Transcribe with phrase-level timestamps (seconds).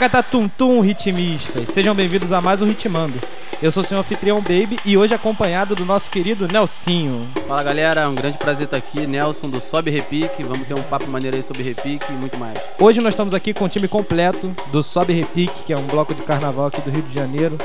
[0.00, 3.20] Tacaracata Tum Tum Ritmistas, sejam bem-vindos a mais um Ritmando.
[3.60, 7.28] Eu sou o seu anfitrião Baby e hoje acompanhado do nosso querido Nelsinho.
[7.46, 10.42] Fala galera, um grande prazer estar aqui, Nelson do Sobe Repique.
[10.42, 12.58] Vamos ter um papo maneiro aí sobre repique e muito mais.
[12.80, 16.14] Hoje nós estamos aqui com o time completo do Sobe Repique, que é um bloco
[16.14, 17.58] de carnaval aqui do Rio de Janeiro,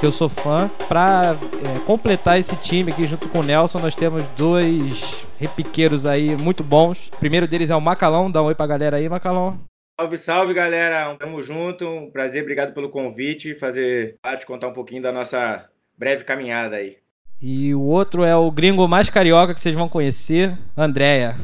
[0.00, 0.70] que eu sou fã.
[0.88, 6.34] Pra é, completar esse time aqui junto com o Nelson, nós temos dois repiqueiros aí
[6.38, 7.08] muito bons.
[7.08, 9.60] O primeiro deles é o Macalão, dá um oi pra galera aí, Macalão.
[10.02, 11.16] Salve, salve, galera.
[11.16, 11.86] Tamo junto.
[11.86, 13.54] Um prazer, obrigado pelo convite.
[13.54, 16.98] Fazer parte, contar um pouquinho da nossa breve caminhada aí.
[17.40, 21.36] E o outro é o gringo mais carioca que vocês vão conhecer, Andréia.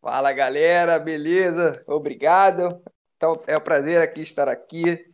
[0.00, 0.98] Fala, galera.
[0.98, 1.84] Beleza?
[1.86, 2.80] Obrigado.
[3.14, 5.04] Então, é um prazer aqui estar aqui.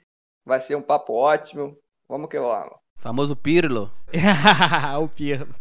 [0.47, 1.77] Vai ser um papo ótimo.
[2.09, 2.77] Vamos que vamos.
[2.95, 3.91] Famoso Pirlo.
[5.03, 5.53] o Pirlo.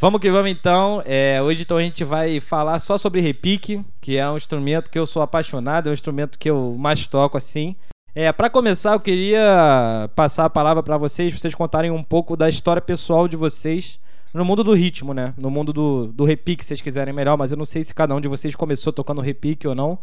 [0.00, 1.02] Vamos que vamos então.
[1.04, 4.98] É, hoje então a gente vai falar só sobre repique, que é um instrumento que
[4.98, 7.74] eu sou apaixonado, é um instrumento que eu mais toco assim.
[8.14, 12.36] É, para começar, eu queria passar a palavra para vocês, pra vocês contarem um pouco
[12.36, 13.98] da história pessoal de vocês
[14.32, 15.34] no mundo do ritmo, né?
[15.36, 18.14] No mundo do, do repique, se vocês quiserem melhor, mas eu não sei se cada
[18.14, 19.98] um de vocês começou tocando repique ou não.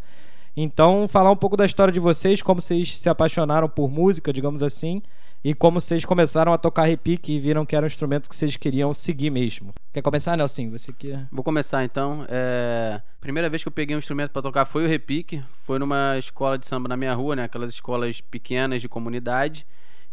[0.56, 4.64] Então, falar um pouco da história de vocês, como vocês se apaixonaram por música, digamos
[4.64, 5.02] assim,
[5.43, 8.58] e como vocês começaram a tocar repique e viram que era um instrumento que vocês
[8.58, 9.73] queriam seguir mesmo.
[9.93, 10.71] Quer começar, Nelson?
[10.71, 11.27] Você quer?
[11.32, 12.26] Vou começar então.
[12.30, 12.99] É...
[13.21, 15.43] Primeira vez que eu peguei um instrumento para tocar foi o repique.
[15.64, 17.43] Foi numa escola de samba na minha rua, né?
[17.43, 19.67] Aquelas escolas pequenas de comunidade.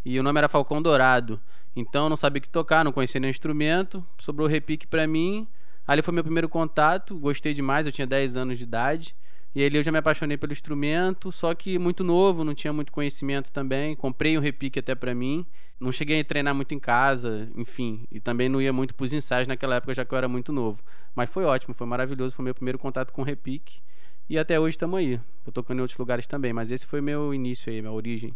[0.05, 1.39] E o nome era Falcão Dourado.
[1.75, 4.05] Então eu não sabia o que tocar, não conhecia nenhum instrumento.
[4.19, 5.47] Sobrou o repique para mim.
[5.87, 7.17] Ali foi meu primeiro contato.
[7.17, 7.87] Gostei demais.
[7.87, 9.15] Eu tinha 10 anos de idade.
[9.55, 12.91] E ali eu já me apaixonei pelo instrumento, só que muito novo, não tinha muito
[12.91, 13.95] conhecimento também.
[13.95, 15.45] Comprei um repique até para mim.
[15.79, 19.47] Não cheguei a treinar muito em casa, enfim, e também não ia muito pros ensaios
[19.47, 20.79] naquela época, já que eu era muito novo.
[21.15, 23.81] Mas foi ótimo, foi maravilhoso, foi meu primeiro contato com repique.
[24.29, 25.19] E até hoje estamos aí.
[25.43, 28.33] Tô tocando em outros lugares também, mas esse foi meu início aí, minha origem.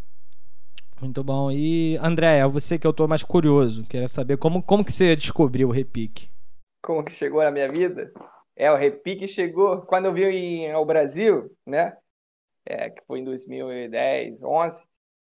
[1.01, 1.51] Muito bom.
[1.51, 3.85] E André, é você que eu tô mais curioso.
[3.88, 6.29] Quero saber como, como que você descobriu o repique.
[6.83, 8.11] Como que chegou na minha vida?
[8.57, 11.95] É, o repique chegou quando eu vim ao Brasil, né?
[12.66, 14.84] É, que foi em 2010, 11.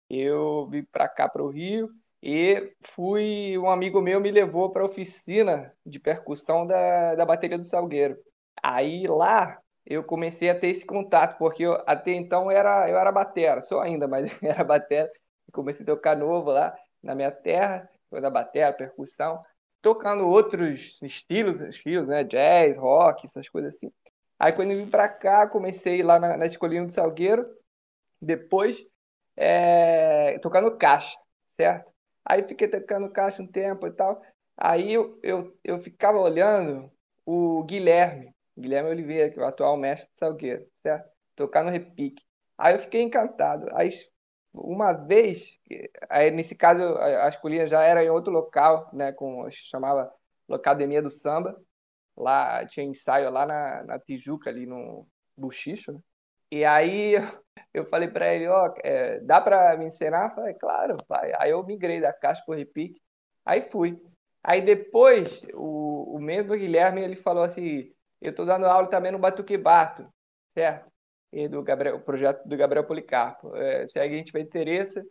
[0.09, 1.89] Eu vim para cá para o Rio
[2.23, 7.57] e fui um amigo meu me levou para a oficina de percussão da, da bateria
[7.57, 8.17] do Salgueiro.
[8.63, 13.11] Aí lá eu comecei a ter esse contato, porque eu, até então era, eu era
[13.11, 15.11] batera, sou ainda, mas era batera.
[15.51, 16.73] Comecei a tocar novo lá
[17.03, 19.41] na minha terra, foi da batera, percussão
[19.87, 22.21] tocando outros estilos, estilos, né?
[22.25, 23.89] Jazz, rock, essas coisas assim.
[24.37, 27.47] Aí quando eu vim pra cá, comecei lá na, na Escolinha do Salgueiro,
[28.21, 28.85] depois
[29.37, 31.17] é, tocando caixa,
[31.55, 31.89] certo?
[32.25, 34.21] Aí fiquei tocando caixa um tempo e tal.
[34.57, 36.91] Aí eu, eu, eu ficava olhando
[37.25, 41.09] o Guilherme, Guilherme Oliveira, que é o atual mestre do Salgueiro, certo?
[41.33, 42.21] Tocar no repique.
[42.57, 43.69] Aí eu fiquei encantado.
[43.71, 43.89] Aí
[44.61, 45.59] uma vez,
[46.09, 50.11] aí nesse caso a escolinha já era em outro local, né, com chamava
[50.49, 51.59] Academia do Samba.
[52.15, 55.07] Lá tinha ensaio lá na, na Tijuca ali no
[55.37, 55.99] Buchicho, né?
[56.51, 57.13] E aí
[57.73, 60.33] eu falei para ele, ó, oh, é, dá para me ensinar?
[60.33, 61.31] Falei, claro, pai.
[61.37, 63.01] Aí eu migrei da caixa pro repique,
[63.45, 64.01] aí fui.
[64.43, 69.19] Aí depois o, o mesmo Guilherme ele falou assim, eu tô dando aula também no
[69.19, 70.11] Batuque Bato,
[70.53, 70.91] certo?
[71.31, 73.55] E do Gabriel, o projeto do Gabriel Policarpo.
[73.55, 75.01] É, se alguém tiver interesse.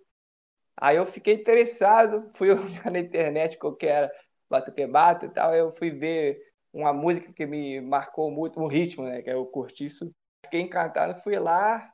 [0.76, 4.12] Aí eu fiquei interessado, fui olhar na internet qualquer
[4.48, 6.40] Batuque Bato e tal, eu fui ver
[6.72, 10.12] uma música que me marcou muito, um ritmo, né, que é o Cortiço.
[10.44, 11.90] Fiquei encantado, fui lá,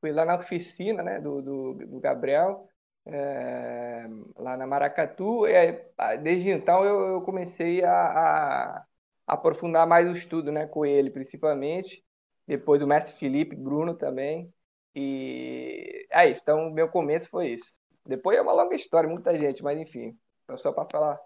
[0.00, 2.68] fui lá na oficina, né, do, do, do Gabriel,
[3.06, 4.06] é,
[4.36, 8.84] lá na Maracatu, e aí, desde então eu, eu comecei a, a,
[9.26, 12.04] aprofundar mais o estudo, né, com ele, principalmente,
[12.46, 14.52] depois do Mestre Felipe, Bruno também.
[14.94, 16.42] E é isso.
[16.42, 17.78] Então, meu começo foi isso.
[18.06, 20.16] Depois é uma longa história, muita gente, mas enfim,
[20.58, 21.18] só para falar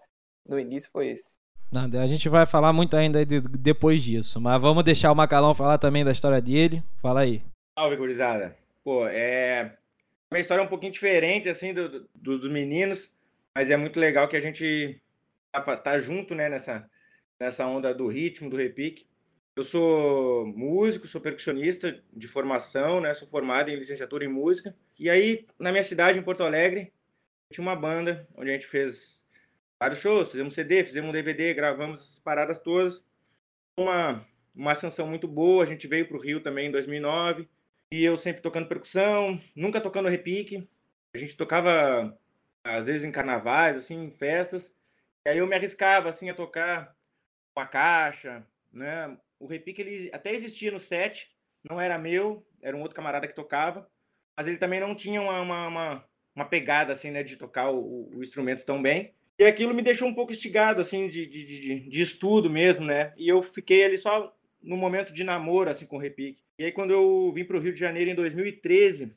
[0.47, 1.37] no início foi isso.
[1.71, 5.53] Não, a gente vai falar muito ainda de, depois disso, mas vamos deixar o Macalão
[5.53, 6.81] falar também da história dele.
[6.97, 7.43] Fala aí.
[7.77, 8.57] Salve, gurizada.
[8.83, 9.77] Pô, é.
[10.31, 13.11] Uma história um pouquinho diferente, assim, do, do, dos meninos,
[13.53, 14.99] mas é muito legal que a gente
[15.51, 16.89] tá, tá junto, né, nessa,
[17.39, 19.05] nessa onda do ritmo, do repique.
[19.59, 23.13] Eu sou músico, sou percussionista de formação, né?
[23.13, 24.73] Sou formado em licenciatura em música.
[24.97, 26.93] E aí, na minha cidade, em Porto Alegre,
[27.51, 29.27] tinha uma banda onde a gente fez
[29.77, 33.03] vários shows, fizemos CD, fizemos DVD, gravamos essas paradas todas.
[33.77, 34.25] Uma,
[34.55, 35.65] uma ascensão muito boa.
[35.65, 37.45] A gente veio para o Rio também em 2009.
[37.91, 40.69] E eu sempre tocando percussão, nunca tocando repique.
[41.13, 42.17] A gente tocava,
[42.63, 44.73] às vezes, em carnavais, assim, em festas.
[45.25, 46.95] E aí eu me arriscava assim a tocar
[47.53, 49.17] uma caixa, né?
[49.39, 51.31] O repique ele até existia no set,
[51.63, 53.89] não era meu, era um outro camarada que tocava,
[54.35, 56.05] mas ele também não tinha uma, uma, uma,
[56.35, 59.13] uma pegada assim, né, de tocar o, o, instrumento tão bem.
[59.37, 63.13] E aquilo me deixou um pouco instigado, assim, de, de, de, de estudo mesmo, né?
[63.17, 66.43] E eu fiquei ali só no momento de namoro, assim, com o repique.
[66.57, 69.15] E aí, quando eu vim para o Rio de Janeiro em 2013,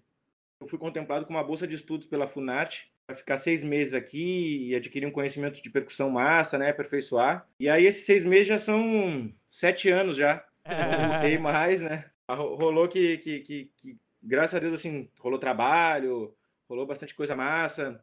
[0.61, 4.75] eu fui contemplado com uma bolsa de estudos pela Funarte ficar seis meses aqui e
[4.75, 7.47] adquirir um conhecimento de percussão massa, né, aperfeiçoar.
[7.59, 10.45] E aí esses seis meses já são sete anos já.
[10.67, 12.05] Não tem mais, né?
[12.29, 16.35] Rolou que, que, que, que, graças a Deus, assim, rolou trabalho,
[16.69, 18.03] rolou bastante coisa massa.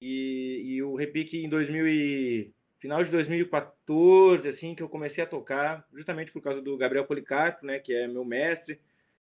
[0.00, 5.26] E, e o repique em 2000 e, final de 2014, assim, que eu comecei a
[5.26, 8.80] tocar, justamente por causa do Gabriel Policarpo, né, que é meu mestre,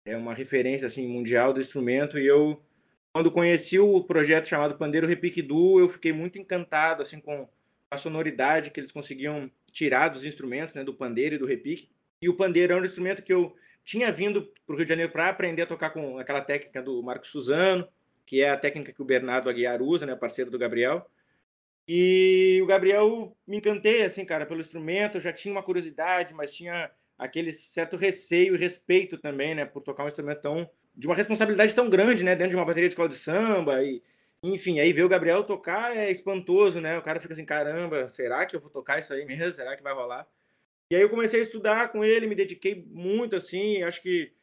[0.05, 2.61] é uma referência assim mundial do instrumento e eu
[3.13, 7.47] quando conheci o projeto chamado Pandeiro Repique Duo, eu fiquei muito encantado assim com
[7.91, 11.91] a sonoridade que eles conseguiam tirar dos instrumentos, né, do pandeiro e do repique.
[12.19, 13.55] E o pandeiro é um instrumento que eu
[13.85, 17.03] tinha vindo para o Rio de Janeiro para aprender a tocar com aquela técnica do
[17.03, 17.87] Marcos Suzano,
[18.25, 21.07] que é a técnica que o Bernardo Aguiar usa, né, parceiro do Gabriel.
[21.87, 26.51] E o Gabriel me encantei assim, cara, pelo instrumento, eu já tinha uma curiosidade, mas
[26.51, 31.15] tinha aquele certo receio e respeito também, né, por tocar um instrumento tão de uma
[31.15, 34.01] responsabilidade tão grande, né, dentro de uma bateria de escola de samba e
[34.43, 36.97] enfim, aí ver o Gabriel tocar é espantoso, né?
[36.97, 39.49] O cara fica assim, caramba, será que eu vou tocar isso aí mesmo?
[39.51, 40.27] Será que vai rolar?
[40.91, 44.33] E aí eu comecei a estudar com ele, me dediquei muito assim, acho que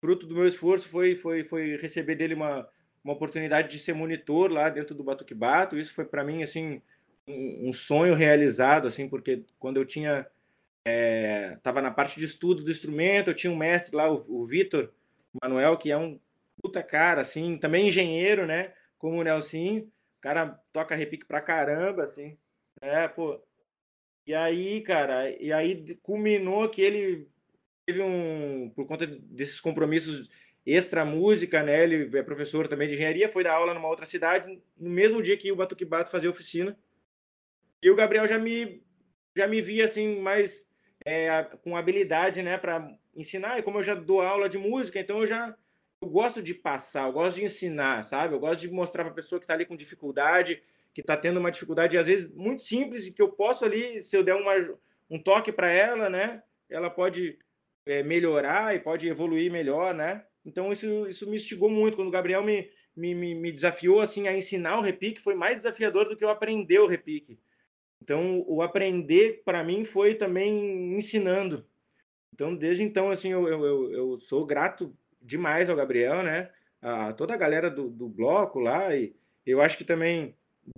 [0.00, 2.66] fruto do meu esforço foi foi foi receber dele uma
[3.04, 5.78] uma oportunidade de ser monitor lá dentro do Batuque Bato.
[5.78, 6.82] Isso foi para mim assim
[7.28, 10.26] um, um sonho realizado assim, porque quando eu tinha
[10.86, 14.90] é, na parte de estudo do instrumento, eu tinha um mestre lá, o, o Vitor
[15.42, 16.20] Manuel, que é um
[16.62, 18.74] puta cara, assim, também engenheiro, né?
[18.98, 22.38] Como o Nelson, o cara toca repique pra caramba, assim.
[22.80, 23.40] É, pô.
[24.26, 27.28] E aí, cara, e aí culminou que ele
[27.86, 30.28] teve um, por conta desses compromissos
[30.64, 31.82] extra música, né?
[31.82, 35.36] Ele é professor também de engenharia, foi dar aula numa outra cidade, no mesmo dia
[35.36, 36.78] que o Batuque Bato fazia oficina.
[37.82, 38.82] E o Gabriel já me
[39.36, 40.68] já me via assim mais
[41.04, 43.58] é, com habilidade, né, para ensinar.
[43.58, 45.54] E como eu já dou aula de música, então eu já
[46.02, 48.34] eu gosto de passar, eu gosto de ensinar, sabe?
[48.34, 50.62] Eu gosto de mostrar para a pessoa que está ali com dificuldade,
[50.94, 54.16] que está tendo uma dificuldade às vezes muito simples e que eu posso ali, se
[54.16, 54.54] eu der uma,
[55.10, 57.38] um toque para ela, né, ela pode
[57.84, 60.24] é, melhorar e pode evoluir melhor, né?
[60.44, 64.34] Então isso, isso me instigou muito quando o Gabriel me, me, me desafiou assim a
[64.34, 67.38] ensinar o repique, foi mais desafiador do que eu aprender o repique.
[68.02, 71.66] Então, o aprender para mim foi também ensinando.
[72.32, 76.50] Então, desde então, assim, eu, eu, eu sou grato demais ao Gabriel, né?
[76.80, 78.94] A toda a galera do, do bloco lá.
[78.94, 80.34] E eu acho que também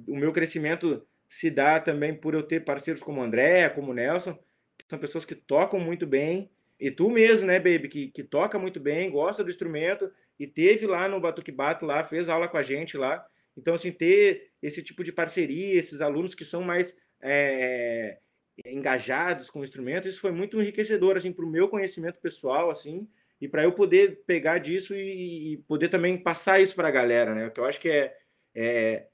[0.06, 3.94] o meu crescimento se dá também por eu ter parceiros como o André, como o
[3.94, 4.34] Nelson,
[4.76, 6.50] que são pessoas que tocam muito bem.
[6.78, 10.86] E tu mesmo, né, baby, que, que toca muito bem, gosta do instrumento e teve
[10.86, 13.24] lá no Batuque Bato lá, fez aula com a gente lá.
[13.56, 18.18] Então, assim, ter esse tipo de parceria, esses alunos que são mais é,
[18.64, 23.08] engajados com o instrumento, isso foi muito enriquecedor assim para o meu conhecimento pessoal assim
[23.40, 27.34] e para eu poder pegar disso e, e, poder também passar isso para a galera,
[27.34, 27.50] né?
[27.50, 28.16] Que eu acho que é,
[28.54, 29.08] é,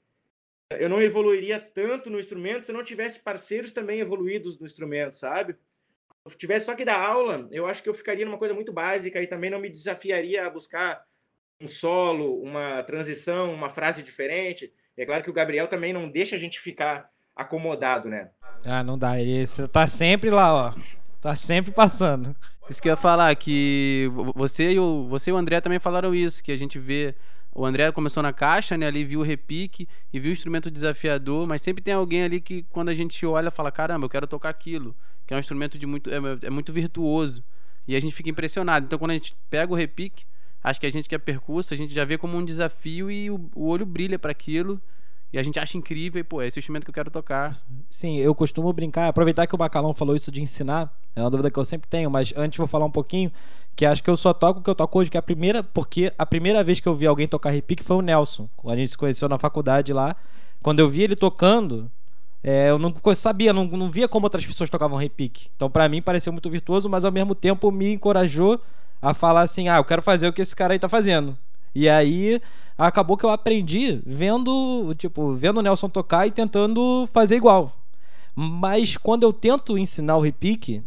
[0.71, 5.17] eu não evoluiria tanto no instrumento se eu não tivesse parceiros também evoluídos no instrumento,
[5.17, 5.53] sabe?
[6.27, 8.71] Se eu tivesse só que dar aula, eu acho que eu ficaria numa coisa muito
[8.71, 11.03] básica e também não me desafiaria a buscar
[11.59, 14.71] um solo, uma transição, uma frase diferente.
[14.95, 18.29] É claro que o Gabriel também não deixa a gente ficar acomodado, né?
[18.65, 19.19] Ah, não dá.
[19.19, 20.73] Ele tá sempre lá, ó.
[21.21, 22.35] Tá sempre passando.
[22.69, 26.13] Isso que eu ia falar, que você e o, você e o André também falaram
[26.13, 27.15] isso, que a gente vê.
[27.55, 28.85] O André começou na caixa, né?
[28.87, 32.63] Ali viu o repique e viu o instrumento desafiador, mas sempre tem alguém ali que,
[32.69, 34.95] quando a gente olha, fala: caramba, eu quero tocar aquilo.
[35.25, 36.09] Que é um instrumento de muito.
[36.09, 37.43] É, é muito virtuoso.
[37.87, 38.85] E a gente fica impressionado.
[38.85, 40.25] Então, quando a gente pega o repique,
[40.63, 43.31] acho que a gente que é percurso, a gente já vê como um desafio e
[43.31, 44.79] o, o olho brilha para aquilo
[45.31, 47.55] e a gente acha incrível e, pô, é esse instrumento que eu quero tocar.
[47.89, 51.51] Sim, eu costumo brincar, aproveitar que o Bacalão falou isso de ensinar, é uma dúvida
[51.51, 53.31] que eu sempre tenho, mas antes vou falar um pouquinho,
[53.75, 55.63] que acho que eu só toco o que eu toco hoje, que é a primeira,
[55.63, 58.89] porque a primeira vez que eu vi alguém tocar repique foi o Nelson, a gente
[58.89, 60.15] se conheceu na faculdade lá.
[60.61, 61.89] Quando eu vi ele tocando,
[62.43, 65.49] é, eu não sabia, não, não via como outras pessoas tocavam repique.
[65.55, 68.59] Então, para mim, pareceu muito virtuoso, mas ao mesmo tempo me encorajou
[69.01, 71.37] a falar assim: ah, eu quero fazer o que esse cara aí tá fazendo.
[71.73, 72.41] E aí
[72.77, 77.73] acabou que eu aprendi vendo, tipo, vendo o Nelson tocar e tentando fazer igual.
[78.35, 80.81] Mas quando eu tento ensinar o repique,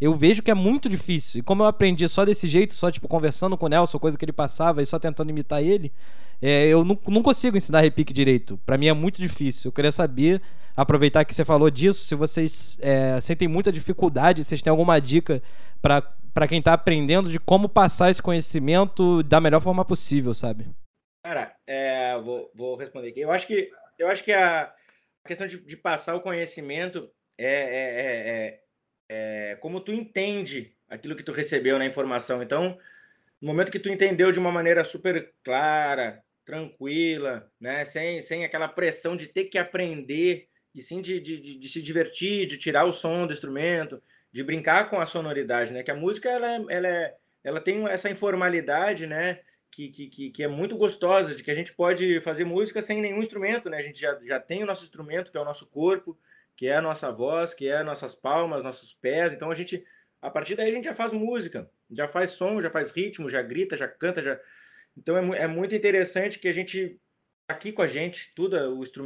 [0.00, 1.38] eu vejo que é muito difícil.
[1.38, 4.24] E como eu aprendi só desse jeito, só tipo conversando com o Nelson, coisa que
[4.24, 5.92] ele passava e só tentando imitar ele,
[6.40, 8.58] é, eu não, não consigo ensinar repique direito.
[8.66, 9.68] Para mim é muito difícil.
[9.68, 10.42] Eu queria saber,
[10.76, 15.00] aproveitar que você falou disso, se vocês é, sentem muita dificuldade, se vocês têm alguma
[15.00, 15.42] dica
[15.80, 16.02] para
[16.48, 20.66] quem tá aprendendo de como passar esse conhecimento da melhor forma possível, sabe?
[21.24, 23.20] Cara, é, vou, vou responder aqui.
[23.20, 24.62] Eu acho que, eu acho que a,
[25.24, 28.60] a questão de, de passar o conhecimento é, é, é,
[29.08, 32.42] é, é como tu entende aquilo que tu recebeu na informação.
[32.42, 32.76] Então,
[33.40, 37.84] no momento que tu entendeu de uma maneira super clara, tranquila, né?
[37.84, 42.46] sem, sem aquela pressão de ter que aprender, e sim de, de, de, se divertir,
[42.46, 44.00] de tirar o som do instrumento,
[44.36, 45.82] de brincar com a sonoridade, né?
[45.82, 49.40] Que a música ela, é, ela, é, ela tem essa informalidade, né?
[49.70, 53.20] Que, que, que é muito gostosa, de que a gente pode fazer música sem nenhum
[53.20, 53.78] instrumento, né?
[53.78, 56.18] A gente já, já tem o nosso instrumento, que é o nosso corpo,
[56.54, 59.32] que é a nossa voz, que é nossas palmas, nossos pés.
[59.32, 59.82] Então a gente,
[60.20, 63.40] a partir daí a gente já faz música, já faz som, já faz ritmo, já
[63.40, 64.38] grita, já canta, já
[64.94, 67.00] então é, é muito interessante que a gente
[67.46, 68.54] tá aqui com a gente, tudo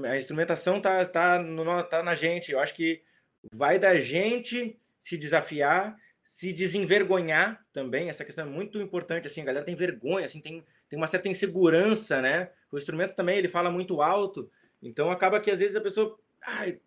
[0.05, 2.51] a instrumentação tá tá, no, tá na gente.
[2.51, 3.01] Eu acho que
[3.53, 8.09] vai da gente se desafiar, se desenvergonhar também.
[8.09, 11.29] Essa questão é muito importante assim, a galera tem vergonha, assim, tem tem uma certa
[11.29, 12.51] insegurança, né?
[12.71, 14.51] O instrumento também ele fala muito alto,
[14.83, 16.19] então acaba que às vezes a pessoa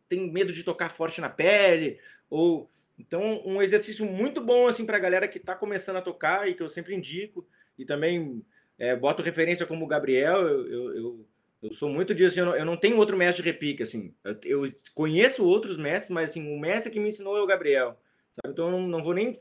[0.09, 4.97] tem medo de tocar forte na pele ou então um exercício muito bom assim para
[4.97, 8.43] a galera que está começando a tocar e que eu sempre indico e também
[8.77, 11.27] é, boto referência como o Gabriel, eu, eu,
[11.63, 14.37] eu sou muito disso, eu não, eu não, tenho outro mestre de repique, assim, eu,
[14.43, 17.97] eu, conheço outros mestres, mas assim, o mestre que me ensinou é o Gabriel,
[18.33, 18.51] sabe?
[18.51, 19.33] Então eu não, não vou nem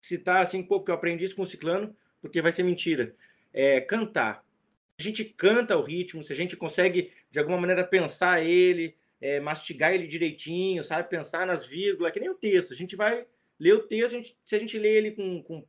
[0.00, 3.14] citar assim, pô, porque eu aprendi isso com o Ciclano, porque vai ser mentira.
[3.52, 4.44] É, cantar.
[4.90, 8.94] Se a gente canta o ritmo, se a gente consegue, de alguma maneira, pensar ele,
[9.20, 11.08] é, mastigar ele direitinho, sabe?
[11.08, 12.72] Pensar nas vírgulas, que nem o texto.
[12.72, 13.26] A gente vai
[13.58, 15.66] ler o texto, a gente, se a gente lê ele com, com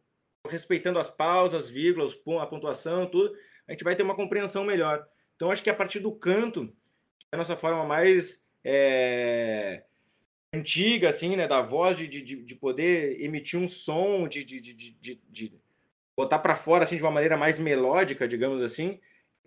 [0.48, 3.36] respeitando as pausas, vírgulas, a pontuação, tudo,
[3.68, 5.08] a gente vai ter uma compreensão melhor.
[5.36, 9.84] Então, acho que a partir do canto, que é a nossa forma mais é,
[10.54, 15.22] antiga, assim, né, da voz, de, de, de poder emitir um som, de, de, de,
[15.30, 15.54] de
[16.18, 19.00] botar para fora, assim, de uma maneira mais melódica, digamos assim,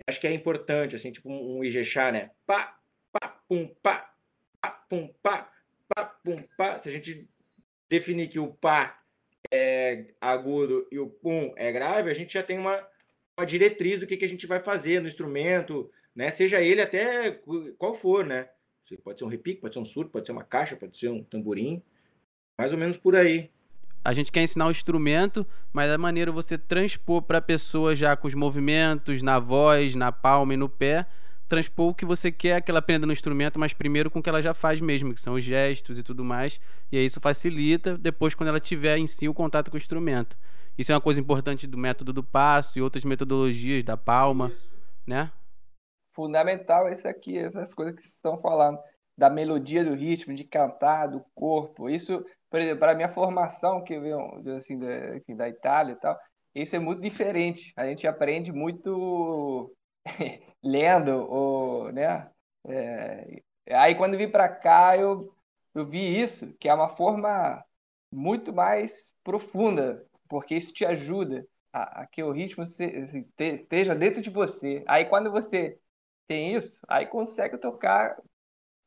[0.07, 2.31] acho que é importante, assim, tipo um Ijexá, né?
[2.47, 2.79] Pá,
[3.11, 4.15] pá, pum, pá,
[4.61, 5.51] pá, pum, pá,
[5.89, 6.79] pá, pum, pá.
[6.79, 7.29] Se a gente
[7.89, 9.03] definir que o pá
[9.51, 12.87] é agudo e o pum é grave, a gente já tem uma,
[13.39, 16.29] uma diretriz do que, que a gente vai fazer no instrumento, né?
[16.31, 17.41] Seja ele até
[17.79, 18.49] qual for, né?
[19.05, 21.23] Pode ser um repique, pode ser um surdo, pode ser uma caixa, pode ser um
[21.23, 21.83] tamborim,
[22.59, 23.51] mais ou menos por aí.
[24.05, 28.17] A gente quer ensinar o instrumento, mas é maneiro você transpor para a pessoa já
[28.17, 31.07] com os movimentos na voz, na palma e no pé,
[31.49, 34.29] transpor o que você quer que ela aprenda no instrumento, mas primeiro com o que
[34.29, 36.59] ela já faz mesmo, que são os gestos e tudo mais.
[36.91, 40.37] E aí isso facilita depois quando ela tiver em si o contato com o instrumento.
[40.79, 44.73] Isso é uma coisa importante do método do passo e outras metodologias da palma, isso.
[45.05, 45.33] né?
[46.15, 48.79] Fundamental esse aqui, essas coisas que vocês estão falando,
[49.17, 51.91] da melodia do ritmo, de cantar, do corpo.
[51.91, 55.97] Isso, por exemplo, para a minha formação, que veio assim, da, enfim, da Itália e
[55.97, 56.17] tal,
[56.55, 57.73] isso é muito diferente.
[57.77, 59.75] A gente aprende muito
[60.63, 62.31] lendo, ou, né?
[62.69, 63.43] É,
[63.73, 65.35] aí quando vim para cá eu,
[65.75, 67.65] eu vi isso, que é uma forma
[68.13, 73.95] muito mais profunda, porque isso te ajuda a, a que o ritmo se, assim, esteja
[73.95, 74.85] dentro de você.
[74.87, 75.79] Aí quando você
[76.27, 78.17] tem isso, aí consegue tocar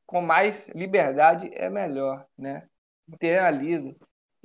[0.05, 2.67] com mais liberdade, é melhor, né?
[3.07, 3.95] Internaliza.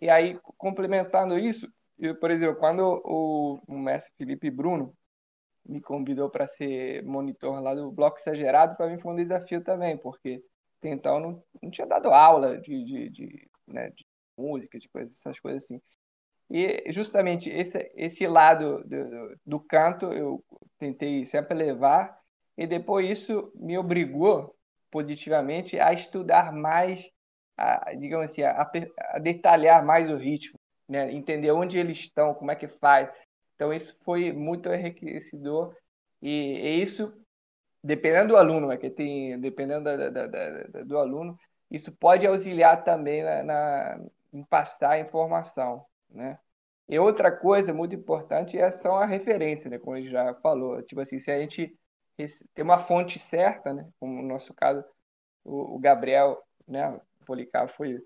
[0.00, 4.94] E aí, complementando isso, eu, por exemplo, quando o, o mestre Felipe Bruno
[5.64, 9.96] me convidou para ser monitor lá do Bloco Exagerado, para mim foi um desafio também,
[9.98, 10.42] porque
[10.78, 15.12] até então não, não tinha dado aula de, de, de, né, de música, de coisas,
[15.18, 15.80] essas coisas assim.
[16.50, 20.44] E justamente esse, esse lado do, do canto eu
[20.78, 22.18] tentei sempre levar,
[22.56, 24.54] e depois isso me obrigou
[24.90, 27.04] positivamente a estudar mais,
[27.56, 28.70] a, digamos assim, a,
[29.12, 31.12] a detalhar mais o ritmo, né?
[31.12, 33.10] entender onde eles estão, como é que faz,
[33.56, 35.74] então, isso foi muito enriquecedor.
[36.22, 37.12] E, e isso,
[37.82, 41.38] dependendo do aluno, é que tem, dependendo da, da, da, do aluno,
[41.70, 44.00] isso pode auxiliar também na, na,
[44.32, 46.38] em passar a informação, né?
[46.88, 49.78] E outra coisa muito importante é são a referência, né?
[49.78, 50.82] Como a gente já falou.
[50.82, 51.76] Tipo assim, se a gente
[52.54, 53.88] tem uma fonte certa, né?
[53.98, 54.84] Como no nosso caso,
[55.44, 56.88] o, Gabriel, né?
[57.20, 58.00] O Policar foi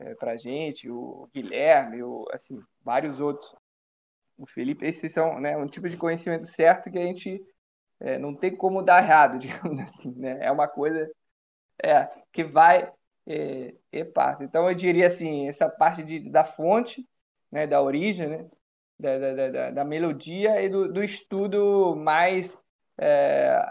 [0.00, 3.54] é, pra gente, o Guilherme, o, assim, vários outros
[4.38, 7.42] o Felipe, esses são né, um tipo de conhecimento certo que a gente
[8.00, 10.38] é, não tem como dar errado, digamos assim, né?
[10.40, 11.10] É uma coisa
[11.82, 12.92] é, que vai
[13.26, 14.44] e, e passa.
[14.44, 17.06] Então eu diria assim, essa parte de, da fonte,
[17.56, 18.46] né, da origem, né,
[18.98, 22.60] da, da, da, da melodia e do, do estudo mais
[22.98, 23.66] é,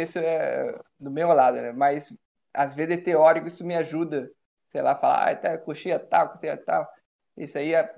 [0.00, 1.72] isso é do meu lado, né?
[1.72, 2.16] Mas
[2.54, 4.30] às vezes é teórico, isso me ajuda,
[4.68, 6.88] sei lá, falar, ah, tá, coxinha tal, coxinha tal.
[7.36, 7.94] Isso aí é,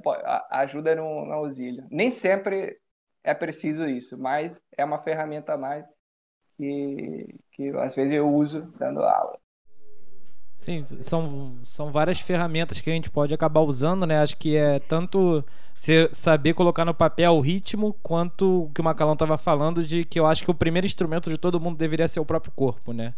[0.50, 1.86] ajuda no, no auxílio.
[1.90, 2.78] Nem sempre
[3.22, 5.84] é preciso isso, mas é uma ferramenta a mais
[6.56, 9.38] que, que às vezes eu uso dando aula.
[10.54, 14.18] Sim, são, são várias ferramentas que a gente pode acabar usando, né?
[14.20, 15.44] Acho que é tanto
[15.74, 20.04] você saber colocar no papel o ritmo, quanto o que o Macalão estava falando de
[20.04, 22.92] que eu acho que o primeiro instrumento de todo mundo deveria ser o próprio corpo,
[22.92, 23.14] né?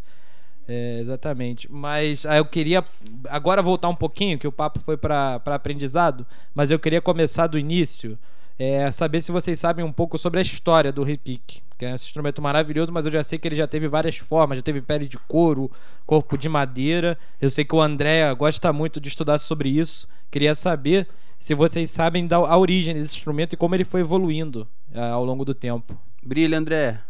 [0.66, 1.71] É, exatamente.
[1.71, 2.85] Mas aí eu queria
[3.28, 7.59] agora voltar um pouquinho, que o papo foi para aprendizado, mas eu queria começar do
[7.59, 8.19] início,
[8.59, 11.95] é, saber se vocês sabem um pouco sobre a história do repique, que é um
[11.95, 15.07] instrumento maravilhoso, mas eu já sei que ele já teve várias formas, já teve pele
[15.07, 15.71] de couro,
[16.07, 17.19] corpo de madeira.
[17.41, 20.09] Eu sei que o André gosta muito de estudar sobre isso.
[20.31, 21.07] Queria saber
[21.39, 25.25] se vocês sabem da a origem desse instrumento e como ele foi evoluindo uh, ao
[25.25, 25.99] longo do tempo.
[26.23, 27.01] Brilha, André.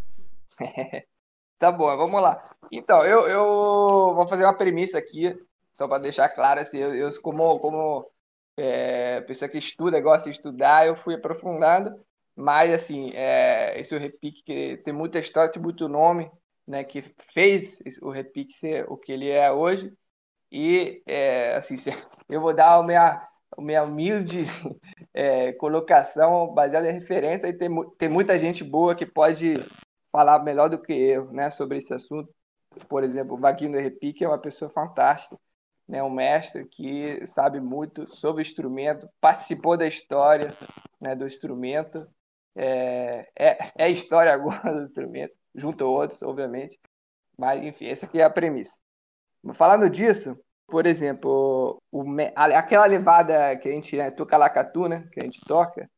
[1.59, 2.51] Tá bom, vamos lá.
[2.71, 5.35] Então, eu, eu vou fazer uma premissa aqui,
[5.73, 8.07] só para deixar claro, assim, eu, eu como, como
[8.57, 11.91] é, pessoa que estuda, gosta de estudar, eu fui aprofundando,
[12.35, 16.31] mas, assim, é, esse o repique que tem muita história, tem muito nome,
[16.67, 19.93] né, que fez o repique ser o que ele é hoje,
[20.51, 21.77] e, é, assim,
[22.29, 24.45] eu vou dar a minha, a minha humilde
[25.15, 29.55] é, colocação baseada em referência, e tem, tem muita gente boa que pode
[30.11, 32.35] falar melhor do que eu, né, sobre esse assunto.
[32.89, 35.39] Por exemplo, o Vaguinho Repique é uma pessoa fantástica,
[35.89, 40.53] né, um mestre que sabe muito sobre o instrumento, participou da história
[41.01, 42.07] né, do instrumento,
[42.55, 46.79] é, é, é história agora do instrumento, junto a outros, obviamente.
[47.39, 48.79] Mas, enfim, essa aqui é a premissa.
[49.55, 52.05] Falando disso, por exemplo, o,
[52.37, 55.89] aquela levada que a gente né, toca lacatu, né, que a gente toca,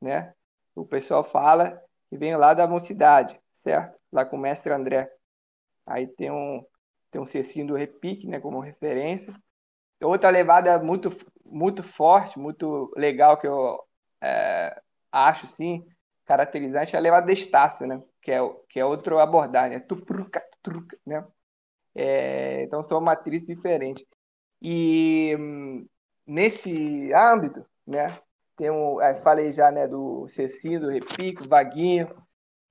[0.00, 0.34] né,
[0.74, 1.80] o pessoal fala
[2.10, 3.98] que vem lá da mocidade certo?
[4.12, 5.10] Lá com o mestre André.
[5.86, 6.64] Aí tem um,
[7.10, 9.34] tem um cecinho do repique, né, como referência.
[10.02, 11.08] Outra levada muito,
[11.44, 13.82] muito forte, muito legal que eu
[14.20, 15.84] é, acho, sim,
[16.24, 18.02] caracterizante é a levada de Estácio, né?
[18.22, 21.26] Que é, que é outro abordagem, é tupruca, tupruca, né?
[21.94, 24.04] É, então são matrizes diferentes.
[24.62, 25.88] E hum,
[26.26, 28.20] nesse âmbito, né?
[28.56, 32.08] Tem um, é, falei já, né, do Cecinho, do Repico, Vaguinho,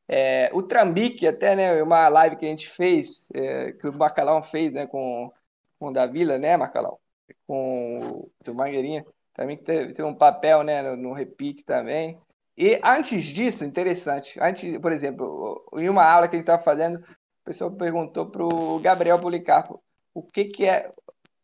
[0.07, 4.41] é, o Trambique, até, né, uma live que a gente fez, é, que o Macalão
[4.41, 5.31] fez, né, com,
[5.79, 6.97] com o Davila, né, Macalão?
[7.45, 12.17] Com o Mangueirinha, também que teve, teve um papel, né, no, no repique também.
[12.57, 16.99] E antes disso, interessante, antes, por exemplo, em uma aula que a gente estava fazendo,
[16.99, 19.81] o pessoal perguntou para o Gabriel Policarpo
[20.13, 20.91] o que que é,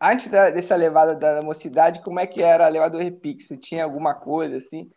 [0.02, 3.58] antes da, dessa levada da mocidade, como é que era a levada do repique, se
[3.58, 4.90] tinha alguma coisa assim.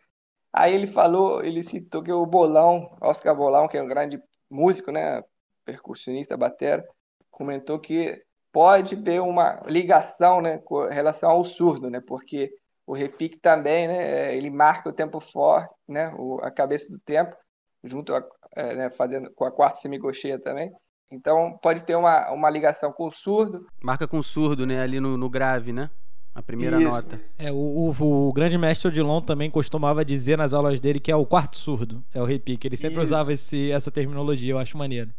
[0.57, 4.91] Aí ele falou, ele citou que o Bolão, Oscar Bolão, que é um grande músico,
[4.91, 5.21] né,
[5.63, 6.83] percussionista, batera,
[7.29, 8.19] comentou que
[8.51, 12.51] pode ter uma ligação, né, com relação ao surdo, né, porque
[12.87, 17.35] o repique também, né, ele marca o tempo forte, né, o, a cabeça do tempo,
[17.83, 18.23] junto a,
[18.55, 20.73] é, né, fazendo com a quarta semicocheia também.
[21.11, 23.67] Então pode ter uma, uma ligação com o surdo.
[23.83, 25.91] Marca com o surdo, né, ali no, no grave, né?
[26.37, 26.87] A primeira Isso.
[26.87, 27.19] nota.
[27.35, 31.15] É, o, o, o, grande mestre Odilon também costumava dizer nas aulas dele que é
[31.15, 32.67] o quarto surdo, é o repique.
[32.67, 33.05] Ele sempre Isso.
[33.05, 35.11] usava esse, essa terminologia, eu acho maneiro.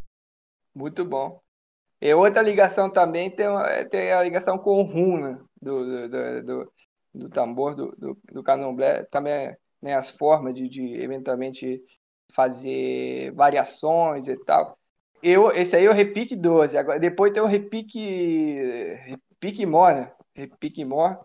[0.72, 1.40] Muito bom.
[2.00, 3.48] E outra ligação também tem,
[3.90, 5.40] tem a ligação com o rum, né?
[5.60, 6.72] Do, do, do,
[7.12, 9.02] do, tambor, do, do, do candomblé.
[9.10, 9.52] Também
[9.82, 11.82] né, as formas de, de eventualmente
[12.32, 14.78] fazer variações e tal.
[15.20, 16.78] Eu, esse aí é o repique 12.
[16.78, 17.98] Agora, depois tem o repique,
[19.40, 19.90] repique mó,
[20.38, 20.48] né?
[20.58, 21.18] Pique More.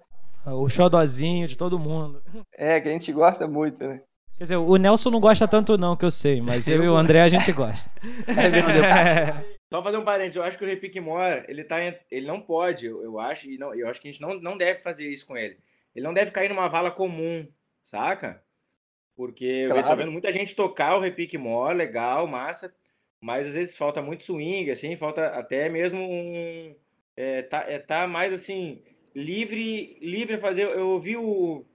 [0.45, 2.21] O xodozinho de todo mundo.
[2.57, 4.01] É, que a gente gosta muito, né?
[4.37, 6.95] Quer dizer, o Nelson não gosta tanto não, que eu sei, mas eu e o
[6.97, 7.89] André a gente gosta.
[8.27, 11.79] é Só fazer um parênteses, eu acho que o Repique More, ele, tá,
[12.11, 14.57] ele não pode, eu, eu acho, e não, eu acho que a gente não, não
[14.57, 15.57] deve fazer isso com ele.
[15.95, 17.47] Ele não deve cair numa vala comum,
[17.81, 18.43] saca?
[19.15, 19.81] Porque claro.
[19.81, 22.73] eu tô vendo muita gente tocar o Repique More, legal, massa,
[23.19, 26.75] mas às vezes falta muito swing, assim, falta até mesmo um...
[27.15, 28.81] É, tá, é, tá mais assim
[29.15, 30.63] livre, livre a fazer.
[30.63, 31.65] Eu ouvi o.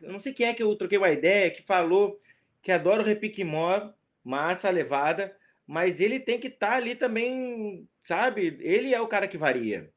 [0.00, 2.18] Eu não sei quem é que eu troquei uma ideia, que falou
[2.60, 7.88] que adora o repique mor, massa, levada, mas ele tem que estar tá ali também,
[8.02, 8.58] sabe?
[8.60, 9.90] Ele é o cara que varia,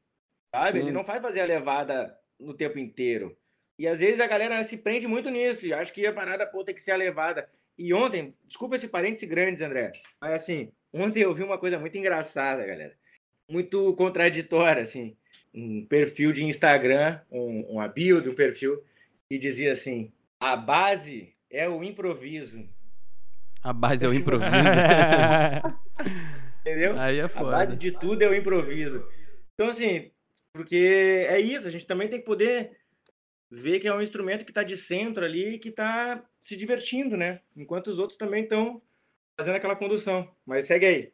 [0.52, 0.72] sabe?
[0.72, 0.78] Sim.
[0.78, 3.36] Ele não vai fazer a levada no tempo inteiro.
[3.78, 6.74] E às vezes a galera se prende muito nisso, acho que a parada pô, tem
[6.74, 7.48] que ser a levada.
[7.78, 11.96] E ontem, desculpa esse parênteses grandes, André, mas assim, ontem eu vi uma coisa muito
[11.96, 12.96] engraçada, galera.
[13.48, 15.16] Muito contraditória, assim
[15.56, 18.82] um perfil de Instagram, um, uma bio de um perfil,
[19.28, 22.68] que dizia assim: a base é o improviso.
[23.62, 24.50] A base é o improviso.
[26.60, 26.98] Entendeu?
[26.98, 27.50] Aí é A foda.
[27.52, 29.06] base de tudo é o improviso.
[29.54, 30.10] Então, assim,
[30.52, 32.72] porque é isso, a gente também tem que poder
[33.50, 37.16] ver que é um instrumento que está de centro ali e que está se divertindo,
[37.16, 37.40] né?
[37.56, 38.82] Enquanto os outros também estão
[39.38, 40.30] fazendo aquela condução.
[40.44, 41.12] Mas segue aí.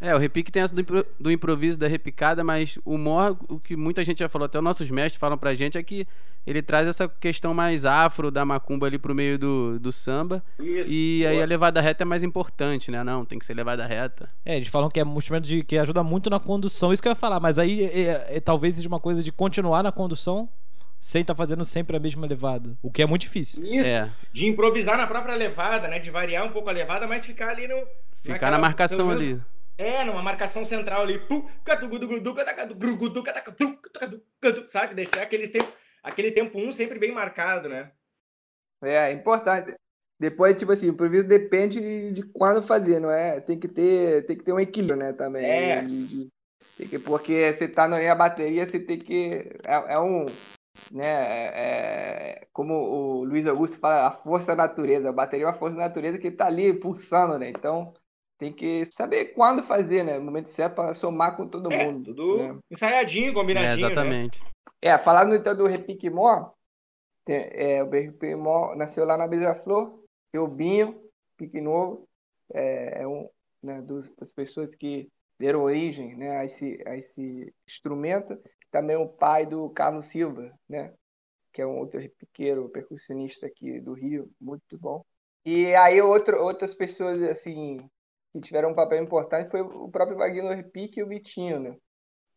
[0.00, 3.58] É, o repique tem essa do, impro- do improviso, da repicada, mas o mor, o
[3.58, 6.06] que muita gente já falou, até os nossos mestres falam pra gente, é que
[6.46, 10.44] ele traz essa questão mais afro da macumba ali pro meio do, do samba.
[10.60, 10.90] Isso.
[10.92, 11.44] E aí boa.
[11.44, 13.02] a levada reta é mais importante, né?
[13.02, 14.28] Não, tem que ser levada reta.
[14.44, 17.08] É, eles falam que é um instrumento de, que ajuda muito na condução, isso que
[17.08, 20.48] eu ia falar, mas aí é, é, talvez seja uma coisa de continuar na condução
[21.00, 23.62] sem estar fazendo sempre a mesma levada, o que é muito difícil.
[23.62, 23.88] Isso.
[23.88, 25.98] É, De improvisar na própria levada, né?
[25.98, 27.76] De variar um poucou a levada, mas ficar ali no.
[28.22, 29.40] ficar naquela- na marcação ali.
[29.78, 31.20] É, numa marcação central ali.
[34.68, 34.94] Sabe?
[34.94, 35.70] Deixar aqueles tempo,
[36.02, 37.92] aquele tempo um sempre bem marcado, né?
[38.82, 39.74] É, é importante.
[40.18, 43.38] Depois, tipo assim, o improviso depende de quando fazer, não é?
[43.40, 45.44] Tem que ter, tem que ter um equilíbrio, né, também.
[45.44, 45.82] É.
[45.82, 46.28] De- de-
[46.76, 49.50] tem que, porque você tá na bateria, você tem que.
[49.64, 50.26] É, é um.
[50.90, 55.08] Né, é- é- como o Luiz Augusto fala, a força da natureza.
[55.08, 57.48] A bateria é uma força da natureza que tá ali pulsando, né?
[57.50, 57.94] Então
[58.38, 60.18] tem que saber quando fazer, né?
[60.18, 62.14] No momento certo para somar com todo É, mundo.
[62.14, 62.58] tudo né?
[62.70, 63.94] ensaiadinho, É, combinadinho, né?
[63.96, 64.40] exatamente.
[64.82, 66.50] É, falando então do Repique Mó,
[67.24, 70.00] tem- é, o Repique Mó nasceu lá na Beija-Flor,
[70.34, 71.00] e o Binho,
[71.36, 72.06] Pique Novo,
[72.52, 73.26] é, é um
[73.62, 78.38] né, dos- das pessoas que deram origem né, a, esse, a esse instrumento.
[78.70, 80.92] Também o pai do Carlos Silva, né,
[81.52, 85.02] que é um outro repiqueiro, percussionista aqui do Rio, muito bom.
[85.44, 87.88] E aí outro, outras pessoas assim
[88.40, 91.76] que tiveram um papel importante foi o próprio Wagner Repique e o Vitinho, né?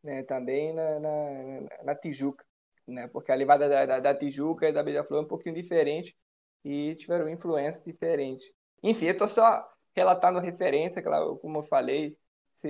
[0.03, 1.31] né, também na, na,
[1.61, 2.43] na- na Tijuca,
[2.87, 6.15] né, porque a levada da, da, da Tijuca e da Beija-Flor é um pouquinho diferente
[6.63, 8.45] e tiveram influência diferente.
[8.83, 12.17] Enfim, eu estou só relatando referência, claro, como eu falei,
[12.55, 12.69] se,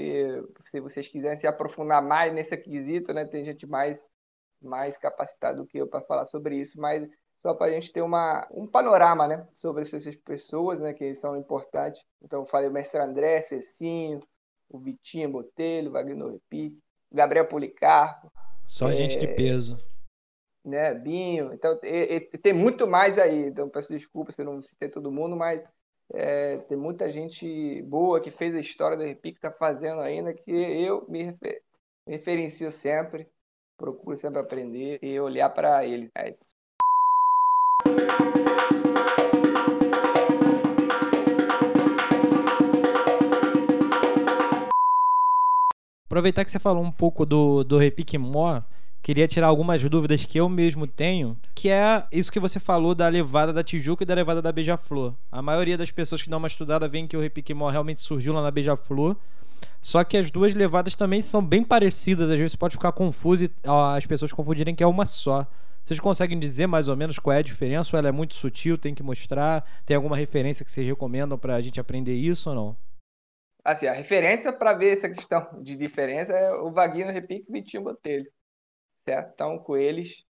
[0.64, 4.04] se vocês quiserem se aprofundar mais nesse quesito, né, tem gente mais,
[4.62, 7.08] mais capacitada do que eu para falar sobre isso, mas
[7.42, 11.38] só para a gente ter uma, um panorama né, sobre essas pessoas né, que são
[11.38, 12.04] importantes.
[12.22, 14.22] Então, eu falei o mestre André, Cecinho,
[14.70, 16.78] o Vitinho Botelho, Wagner Repique,
[17.12, 18.32] Gabriel Policarpo,
[18.68, 19.78] Só gente de peso.
[20.64, 21.54] né, Binho.
[21.54, 23.46] Então, e- e- tem muito mais aí.
[23.48, 25.66] Então, peço desculpa se eu não citei todo mundo, mas
[26.14, 30.52] é, tem muita gente boa que fez a história do Repique, está fazendo ainda, que
[30.52, 31.64] eu me, refer-
[32.06, 33.28] me referencio sempre,
[33.78, 36.12] procuro sempre aprender e olhar para eles.
[46.10, 48.64] Aproveitar que você falou um pouco do, do Repique Mó,
[49.00, 53.08] queria tirar algumas dúvidas que eu mesmo tenho, que é isso que você falou da
[53.08, 55.14] levada da Tijuca e da levada da Beija-Flor.
[55.32, 58.34] A maioria das pessoas que dão uma estudada veem que o Repique Mó realmente surgiu
[58.34, 59.16] lá na Beija-Flor,
[59.80, 63.52] só que as duas levadas também são bem parecidas, às vezes pode ficar confuso e
[63.68, 65.46] ó, as pessoas confundirem que é uma só.
[65.84, 67.96] Vocês conseguem dizer mais ou menos qual é a diferença?
[67.96, 69.64] Ou ela é muito sutil, tem que mostrar?
[69.86, 72.89] Tem alguma referência que vocês recomendam pra gente aprender isso ou não?
[73.70, 77.54] Assim, a referência para ver essa questão de diferença é o Vaguinho Repique e o
[77.54, 78.32] Vitinho Botelho.
[79.06, 79.32] Certo?
[79.34, 80.24] Então, com eles,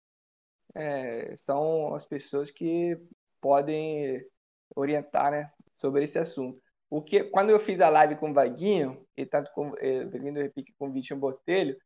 [0.74, 3.00] é, são as pessoas que
[3.40, 4.26] podem
[4.76, 6.60] orientar né, sobre esse assunto.
[6.90, 10.34] O que, quando eu fiz a live com o Vaguinho, e tanto com eh, Vaguinho
[10.34, 11.78] Repique com o Vitinho Botelho,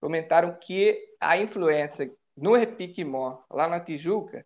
[0.00, 4.44] comentaram que a influência no Repique Mó, lá na Tijuca,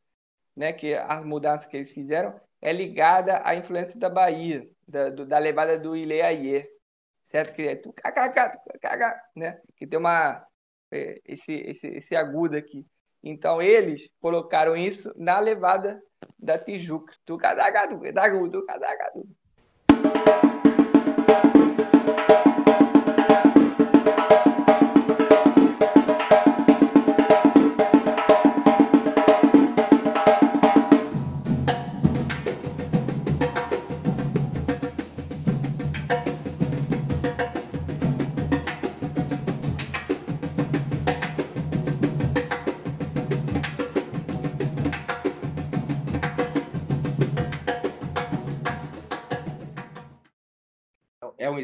[0.55, 5.27] né, que as mudanças que eles fizeram, é ligada à influência da Bahia, da, do-
[5.27, 6.68] da levada do Ileaie,
[7.23, 7.55] certo?
[7.55, 9.61] Que é tu cacacá, tu cacá, né?
[9.77, 10.47] Que tem uma
[10.90, 12.87] é, esse, esse esse agudo aqui.
[13.23, 16.03] Então eles colocaram isso na levada
[16.38, 17.14] da Tijuca.
[17.25, 19.21] Tu cadagadu, cadagadu, tu cadagadu.
[19.21, 19.41] É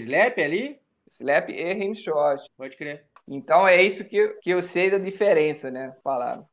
[0.08, 0.78] slap ali?
[1.10, 2.42] Slap e rimshot.
[2.56, 3.04] Pode crer.
[3.26, 5.94] Então é isso que, que eu sei da diferença, né?
[6.02, 6.46] Falaram.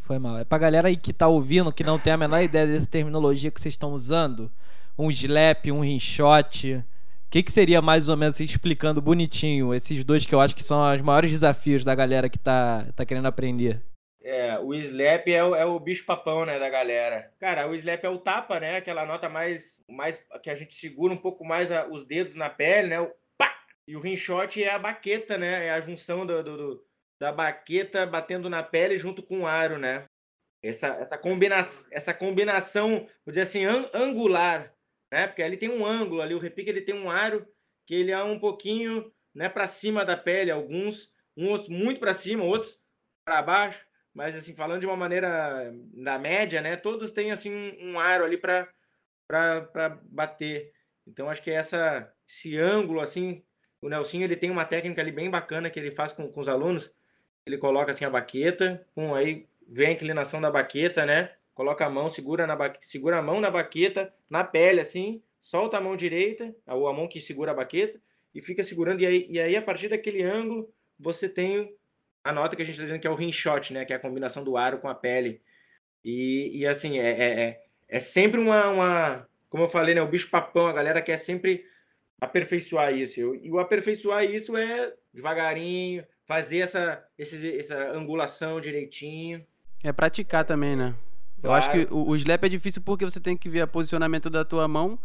[0.00, 0.38] Foi mal.
[0.38, 3.50] É pra galera aí que tá ouvindo, que não tem a menor ideia dessa terminologia
[3.50, 4.50] que vocês estão usando.
[4.98, 6.84] Um slap, um rinshot.
[7.30, 10.62] que, que seria mais ou menos assim, explicando bonitinho esses dois que eu acho que
[10.62, 13.82] são os maiores desafios da galera que tá, tá querendo aprender?
[14.22, 17.32] É, o slap é o, é o bicho papão, né, da galera.
[17.38, 18.76] Cara, o slap é o tapa, né?
[18.76, 22.50] Aquela nota mais, mais que a gente segura um pouco mais a, os dedos na
[22.50, 23.00] pele, né?
[23.00, 23.58] O pá!
[23.86, 25.66] E o rinshot é a baqueta, né?
[25.66, 26.86] É a junção do, do, do,
[27.18, 30.04] da baqueta batendo na pele junto com o aro, né?
[30.62, 34.74] Essa, essa, combina essa combinação, vou dizer assim, an angular
[35.10, 35.26] né?
[35.26, 37.46] Porque ali tem um ângulo ali, o repique ele tem um aro
[37.86, 42.44] que ele é um pouquinho, né, para cima da pele, alguns, uns muito para cima,
[42.44, 42.80] outros
[43.24, 47.98] para baixo, mas assim, falando de uma maneira da média, né, todos têm assim um,
[47.98, 48.68] aro ali para
[50.04, 50.72] bater.
[51.06, 53.42] Então acho que é essa esse ângulo assim,
[53.80, 56.48] o Nelson ele tem uma técnica ali bem bacana que ele faz com, com os
[56.48, 56.94] alunos.
[57.46, 61.34] Ele coloca assim a baqueta, com aí vem a inclinação da baqueta, né?
[61.60, 62.72] coloca a mão, segura, na ba...
[62.80, 67.06] segura a mão na baqueta, na pele, assim, solta a mão direita, ou a mão
[67.06, 68.00] que segura a baqueta,
[68.34, 69.02] e fica segurando.
[69.02, 71.76] E aí, e aí a partir daquele ângulo, você tem
[72.22, 73.84] a nota que a gente está dizendo que é o ring shot, né?
[73.84, 75.40] Que é a combinação do aro com a pele.
[76.04, 79.28] E, e assim, é, é, é, é sempre uma, uma.
[79.48, 80.02] Como eu falei, né?
[80.02, 81.64] O bicho papão, a galera quer sempre
[82.20, 83.20] aperfeiçoar isso.
[83.36, 89.44] E o aperfeiçoar isso é devagarinho, fazer essa, esse, essa angulação direitinho.
[89.82, 90.94] É praticar também, né?
[91.42, 94.28] Eu acho que o, o slap é difícil porque você tem que ver o posicionamento
[94.28, 94.98] da tua mão.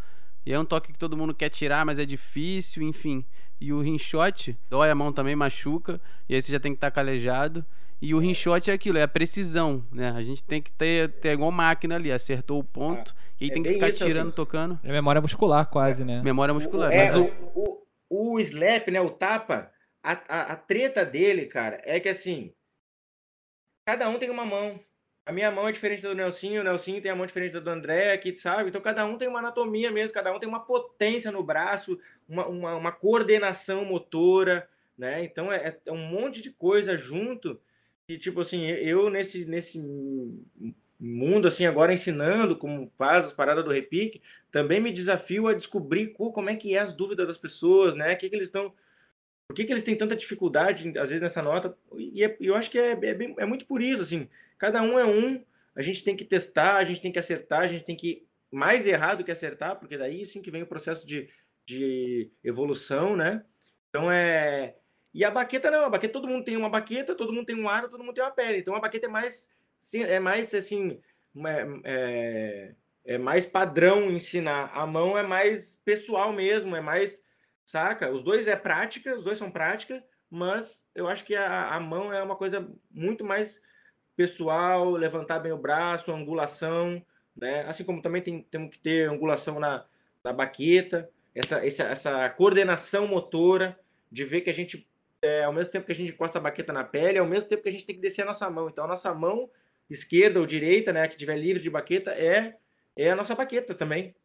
[0.45, 3.25] E é um toque que todo mundo quer tirar, mas é difícil, enfim.
[3.60, 5.99] E o rinshot dói a mão também, machuca.
[6.29, 7.65] E aí você já tem que estar tá calejado.
[8.01, 10.10] E o rinshot é aquilo, é a precisão, né?
[10.12, 13.15] A gente tem que ter, ter igual máquina ali, acertou o ponto.
[13.17, 14.36] Ah, e aí é tem que ficar tirando, assim.
[14.36, 14.79] tocando.
[14.84, 16.21] É memória muscular, quase, né?
[16.21, 16.91] Memória muscular.
[16.91, 18.99] É, mas o, o, o slap, né?
[18.99, 19.71] O tapa,
[20.03, 22.53] a, a, a treta dele, cara, é que assim.
[23.88, 24.79] Cada um tem uma mão
[25.25, 28.13] a minha mão é diferente do Nelsinho, o Nelsinho tem a mão diferente do André,
[28.13, 28.69] aqui, sabe?
[28.69, 32.45] Então cada um tem uma anatomia mesmo, cada um tem uma potência no braço, uma,
[32.45, 35.23] uma, uma coordenação motora, né?
[35.23, 37.59] Então é, é, um monte de coisa junto
[38.07, 39.83] e tipo assim, eu nesse, nesse
[40.99, 46.09] mundo assim agora ensinando como faz as paradas do repique, também me desafio a descobrir
[46.13, 48.13] como é que é as dúvidas das pessoas, né?
[48.13, 48.71] O que, que eles estão
[49.47, 51.77] por que, que eles têm tanta dificuldade, às vezes, nessa nota?
[51.95, 54.27] E é, eu acho que é, é, bem, é, muito por isso, assim.
[54.58, 55.44] Cada um é um,
[55.76, 58.86] a gente tem que testar, a gente tem que acertar, a gente tem que mais
[58.86, 61.30] errar do que acertar, porque daí sim que vem o processo de,
[61.65, 63.44] de evolução, né?
[63.89, 64.76] Então é.
[65.13, 67.70] E a baqueta não, a baqueta todo mundo tem uma baqueta, todo mundo tem um
[67.70, 68.60] aro, todo mundo tem uma pele.
[68.60, 69.50] Então a baqueta é mais,
[69.94, 71.02] é mais assim,
[71.84, 74.72] é, é mais padrão ensinar.
[74.74, 77.24] A mão é mais pessoal mesmo, é mais
[77.65, 78.12] saca?
[78.12, 82.13] Os dois é prática, os dois são prática, mas eu acho que a, a mão
[82.13, 83.62] é uma coisa muito mais
[84.15, 87.01] pessoal, levantar bem o braço, angulação,
[87.36, 87.65] né?
[87.67, 89.86] Assim como também tem, temos que ter angulação na,
[90.23, 93.78] na baqueta, essa, essa, essa coordenação motora,
[94.12, 94.88] de ver que a gente,
[95.21, 97.63] é, ao mesmo tempo que a gente encosta a baqueta na pele, ao mesmo tempo
[97.63, 98.69] que a gente tem que descer a nossa mão.
[98.69, 99.49] Então, a nossa mão
[99.89, 102.56] esquerda ou direita, né, que tiver livre de baqueta, é,
[102.95, 104.15] é a nossa baqueta também.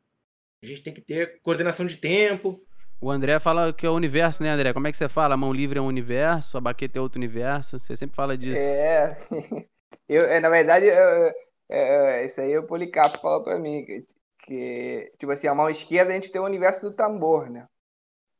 [0.62, 2.62] A gente tem que ter coordenação de tempo,
[3.02, 4.74] o André fala que é o universo, né, André?
[4.74, 5.32] Como é que você fala?
[5.32, 7.78] A mão livre é um universo, a baqueta é outro universo.
[7.78, 8.60] Você sempre fala disso.
[8.60, 9.16] É.
[10.10, 11.32] Eu, é, na verdade, eu,
[11.68, 13.84] é, isso aí o Policarpo falou pra mim.
[13.84, 14.04] Que,
[14.38, 17.68] que, tipo assim, a mão esquerda a gente tem o universo do tambor, né?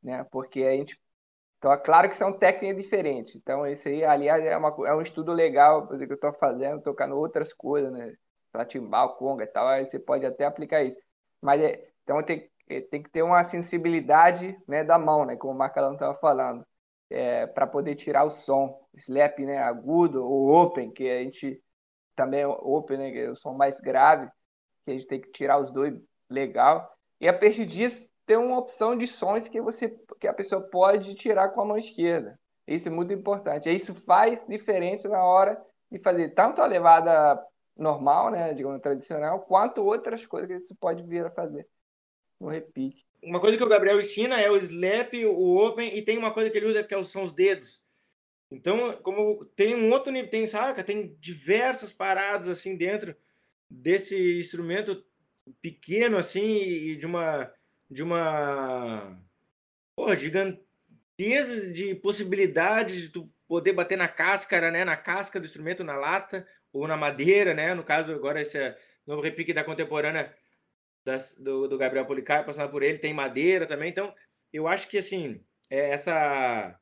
[0.02, 0.24] né?
[0.32, 1.00] Porque a gente.
[1.58, 3.36] Então, é claro que são técnicas diferentes.
[3.36, 7.16] Então, isso aí, aliás, é, uma, é um estudo legal que eu estou fazendo, tocando
[7.16, 8.14] outras coisas, né?
[8.52, 9.68] Para timbal, conga e tal.
[9.68, 10.98] Aí você pode até aplicar isso.
[11.40, 12.50] Mas, é, então, tem,
[12.90, 16.66] tem que ter uma sensibilidade né, da mão, né, como o Marcalão estava falando,
[17.10, 21.60] é, para poder tirar o som, slap né, agudo ou open, que a gente
[22.14, 24.30] também open, né, que é o som mais grave,
[24.84, 25.94] que a gente tem que tirar os dois
[26.28, 26.90] legal.
[27.20, 29.88] E a partir disso tem uma opção de sons que você
[30.20, 32.38] que a pessoa pode tirar com a mão esquerda.
[32.66, 33.72] Isso é muito importante.
[33.74, 37.44] Isso faz diferença na hora de fazer tanto a levada
[37.76, 41.66] normal, né, digamos tradicional, quanto outras coisas que você pode vir a fazer
[42.38, 43.04] no repique.
[43.22, 46.50] Uma coisa que o Gabriel ensina é o slap, o open, e tem uma coisa
[46.50, 47.84] que ele usa que é são os dedos.
[48.50, 50.82] Então, como tem um outro nível, tem, saca?
[50.82, 53.14] Tem diversas paradas assim dentro
[53.68, 55.04] desse instrumento
[55.62, 57.52] pequeno assim e de uma
[57.88, 59.16] de uma
[59.96, 65.84] porra, gigantesca de possibilidades de tu poder bater na cáscara, né, na casca do instrumento,
[65.84, 67.74] na lata ou na madeira, né?
[67.74, 70.34] No caso agora esse é novo repique da contemporânea
[71.04, 73.90] das, do, do, Gabriel Policarpo, passando por ele, tem madeira também.
[73.90, 74.14] Então,
[74.52, 76.78] eu acho que assim, é, essa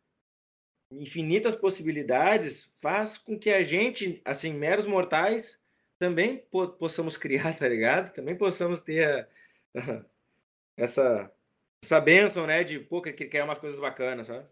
[0.91, 5.63] infinitas possibilidades faz com que a gente, assim, meros mortais,
[5.99, 8.13] também po possamos criar, tá ligado?
[8.13, 9.27] Também possamos ter a,
[10.77, 11.31] essa
[11.83, 12.65] essa bênção, né?
[12.65, 14.45] De, pô, que quer umas coisas bacanas, sabe?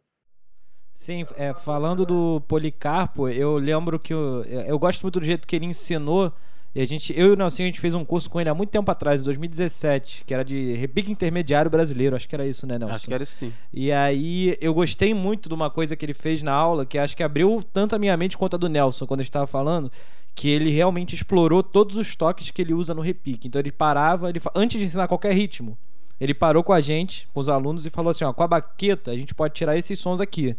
[0.93, 5.55] Sim, é, falando do Policarpo, eu lembro que eu, eu gosto muito do jeito que
[5.55, 6.33] ele ensinou.
[6.77, 8.55] E a gente, eu e o Nelson, a gente fez um curso com ele há
[8.55, 12.15] muito tempo atrás, em 2017, que era de repique intermediário brasileiro.
[12.15, 12.95] Acho que era isso, né, Nelson?
[12.95, 13.51] Acho que era isso sim.
[13.73, 17.17] E aí eu gostei muito de uma coisa que ele fez na aula, que acho
[17.17, 19.91] que abriu tanto a minha mente quanto a do Nelson quando a gente estava falando,
[20.35, 23.49] que ele realmente explorou todos os toques que ele usa no repique.
[23.49, 25.79] Então ele parava, ele, antes de ensinar qualquer ritmo,
[26.21, 29.13] ele parou com a gente, com os alunos, e falou assim: ó, com a baqueta
[29.13, 30.55] a gente pode tirar esses sons aqui.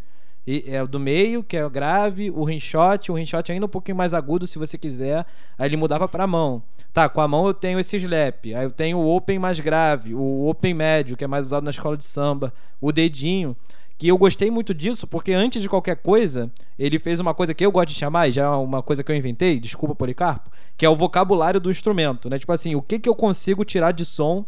[0.48, 3.70] E é o do meio, que é o grave, o rinshot, o rinshot ainda um
[3.70, 5.26] pouquinho mais agudo se você quiser.
[5.58, 6.64] Aí ele mudava pra mão.
[6.94, 8.46] Tá, com a mão eu tenho esse slap.
[8.46, 11.72] Aí eu tenho o open mais grave, o open médio, que é mais usado na
[11.72, 13.58] escola de samba, o dedinho.
[13.98, 17.66] Que eu gostei muito disso, porque antes de qualquer coisa, ele fez uma coisa que
[17.66, 20.86] eu gosto de chamar, e já é uma coisa que eu inventei, desculpa, Policarpo, que
[20.86, 22.38] é o vocabulário do instrumento, né?
[22.38, 24.46] Tipo assim, o que, que eu consigo tirar de som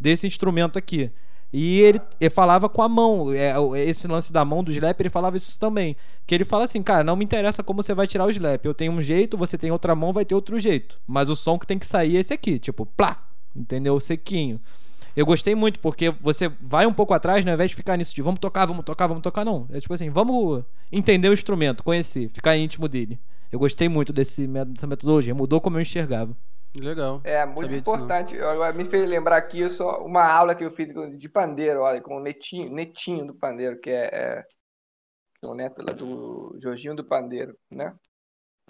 [0.00, 1.12] desse instrumento aqui?
[1.58, 3.32] E ele, ele, falava com a mão.
[3.32, 3.54] É,
[3.88, 5.96] esse lance da mão do slap, ele falava isso também.
[6.26, 8.62] Que ele fala assim, cara, não me interessa como você vai tirar o slap.
[8.62, 11.00] Eu tenho um jeito, você tem outra mão, vai ter outro jeito.
[11.06, 13.26] Mas o som que tem que sair é esse aqui, tipo, plá.
[13.56, 13.98] Entendeu?
[13.98, 14.60] Sequinho.
[15.16, 18.14] Eu gostei muito, porque você vai um pouco atrás, né, ao invés de ficar nisso
[18.14, 19.66] de vamos tocar, vamos tocar, vamos tocar, não.
[19.70, 23.18] É tipo assim, vamos entender o instrumento, conhecer, ficar íntimo dele.
[23.50, 26.36] Eu gostei muito desse, dessa metodologia, mudou como eu enxergava.
[26.80, 27.20] Legal.
[27.24, 28.40] É, muito importante.
[28.40, 32.16] Agora me fez lembrar aqui só uma aula que eu fiz de pandeiro, olha, com
[32.16, 34.44] o Netinho, Netinho do pandeiro, que é, é,
[35.42, 37.94] é o neto lá do Jorginho do Pandeiro, né?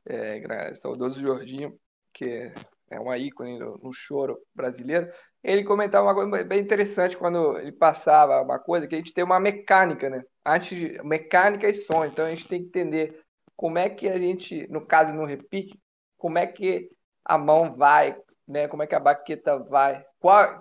[0.04, 1.78] É, saudoso Jorginho,
[2.12, 2.52] que
[2.90, 5.10] é uma ícone no, no choro brasileiro.
[5.42, 9.24] Ele comentava uma coisa bem interessante quando ele passava uma coisa, que a gente tem
[9.24, 10.22] uma mecânica, né?
[10.44, 13.20] Antes de, mecânica e som, então a gente tem que entender
[13.56, 15.80] como é que a gente, no caso no repique,
[16.18, 16.90] como é que
[17.26, 18.68] a mão vai, né?
[18.68, 20.04] Como é que a baqueta vai?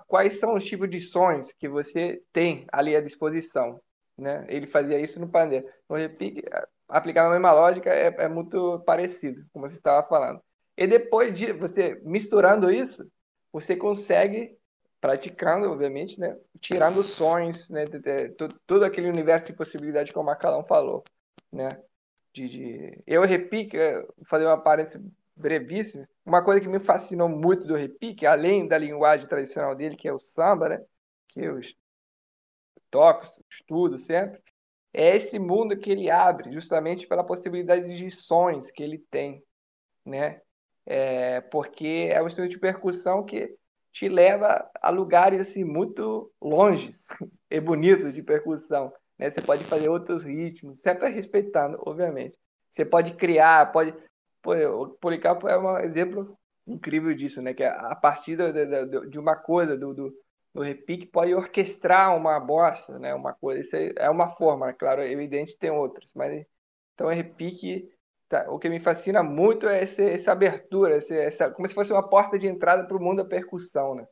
[0.08, 3.80] Quais são os tipos de sons que você tem ali à disposição,
[4.18, 4.46] né?
[4.50, 5.68] Ele fazia isso no pandeiro.
[5.88, 6.44] No repique,
[6.90, 10.42] aplicar a mesma lógica é, é muito parecido, como você estava falando.
[10.76, 13.08] E depois de você misturando isso,
[13.54, 14.58] você consegue
[15.00, 16.36] praticando, obviamente, né?
[16.60, 17.86] Tirando sons, né?
[18.66, 21.04] Todo aquele universo de possibilidade que o Macalão falou,
[21.52, 21.70] né?
[22.34, 23.04] De, de...
[23.06, 23.78] Eu repique,
[24.26, 25.00] fazer uma parêntese
[25.36, 30.08] brevíssima, uma coisa que me fascinou muito do repique, além da linguagem tradicional dele, que
[30.08, 30.86] é o samba, né?
[31.28, 31.60] Que eu
[32.90, 34.42] toco, estudo sempre,
[34.94, 39.44] é esse mundo que ele abre, justamente pela possibilidade de sons que ele tem,
[40.06, 40.42] né?
[40.86, 43.58] É, porque é um instrumento de percussão que
[43.92, 47.08] te leva a lugares assim muito longes
[47.50, 48.94] e bonitos de percussão.
[49.18, 49.30] Né?
[49.30, 52.38] Você pode fazer outros ritmos, sempre respeitando, obviamente.
[52.70, 53.94] Você pode criar, pode
[54.52, 57.54] o Policarpo é um exemplo incrível disso, né?
[57.54, 58.38] Que a partir
[59.10, 60.14] de, uma coisa, do, do,
[60.54, 63.14] do, repique, pode orquestrar uma bossa, né?
[63.14, 63.62] Uma coisa.
[63.62, 66.46] Isso é uma forma, claro, é evidente tem outras, mas
[66.94, 67.90] então o repique.
[68.28, 72.10] Tá, o que me fascina muito é esse, essa abertura, essa, como se fosse uma
[72.10, 74.08] porta de entrada para o mundo da percussão, né?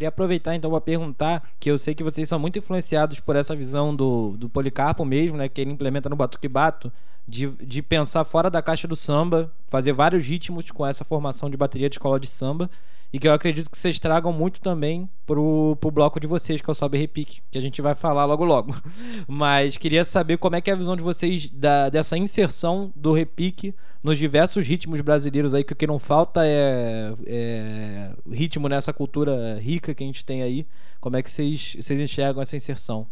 [0.00, 3.54] Queria aproveitar então para perguntar, que eu sei que vocês são muito influenciados por essa
[3.54, 6.90] visão do, do Policarpo mesmo, né, que ele implementa no Batuque Bato,
[7.30, 11.56] de, de pensar fora da caixa do samba, fazer vários ritmos com essa formação de
[11.56, 12.68] bateria de escola de samba
[13.12, 16.70] e que eu acredito que vocês tragam muito também pro, pro bloco de vocês, que
[16.70, 18.74] é o Sobe Repique, que a gente vai falar logo logo.
[19.26, 23.12] Mas queria saber como é que é a visão de vocês da, dessa inserção do
[23.12, 28.92] repique nos diversos ritmos brasileiros aí, que o que não falta é, é ritmo nessa
[28.92, 30.66] cultura rica que a gente tem aí.
[31.00, 33.08] Como é que vocês, vocês enxergam essa inserção?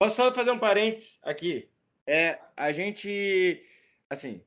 [0.00, 1.71] Posso só fazer um parênteses aqui?
[2.06, 3.64] É, a gente,
[4.10, 4.42] assim,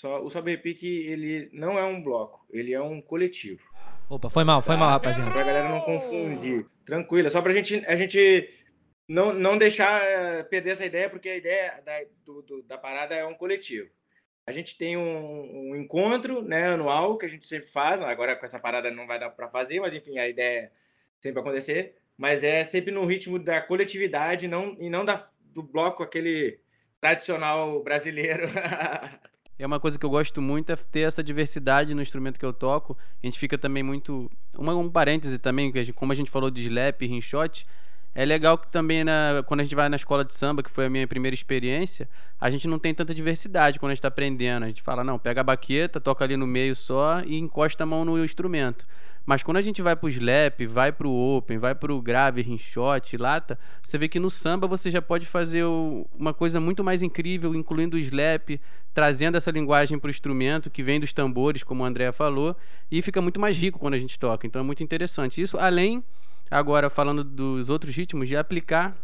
[0.00, 3.62] só, o Sobe Repique, ele não é um bloco, ele é um coletivo.
[4.08, 5.30] Opa, foi mal, foi mal, rapaziada.
[5.30, 6.66] Pra galera não confundir.
[6.84, 8.48] Tranquila, só pra gente, a gente
[9.08, 13.14] não, não deixar eh, perder essa ideia, porque a ideia da, do, do, da parada
[13.14, 13.90] é um coletivo.
[14.46, 18.00] A gente tem um, um, encontro né, anual que a gente sempre faz.
[18.00, 20.70] Agora com essa parada não vai dar para fazer, mas enfim, a ideia é
[21.20, 21.96] sempre acontecer.
[22.16, 26.60] Mas é sempre no ritmo da coletividade não, e não da, do bloco aquele
[27.00, 28.48] tradicional brasileiro.
[29.58, 32.52] É uma coisa que eu gosto muito é ter essa diversidade no instrumento que eu
[32.52, 32.96] toco.
[33.20, 34.30] A gente fica também muito.
[34.56, 37.66] Uma, um parêntese também, como a gente falou de slap e rinshot,
[38.14, 40.86] É legal que também, na, quando a gente vai na escola de samba, que foi
[40.86, 42.08] a minha primeira experiência,
[42.40, 44.62] a gente não tem tanta diversidade quando a gente está aprendendo.
[44.64, 47.86] A gente fala, não, pega a baqueta, toca ali no meio só e encosta a
[47.86, 48.86] mão no instrumento.
[49.28, 53.58] Mas quando a gente vai pro slap, vai pro open, vai pro grave, rinshot, lata,
[53.82, 55.64] você vê que no samba você já pode fazer
[56.14, 58.58] uma coisa muito mais incrível, incluindo o slap,
[58.94, 62.56] trazendo essa linguagem pro instrumento que vem dos tambores, como o André falou,
[62.90, 64.46] e fica muito mais rico quando a gente toca.
[64.46, 65.42] Então é muito interessante.
[65.42, 66.02] Isso além,
[66.50, 68.96] agora falando dos outros ritmos, de aplicar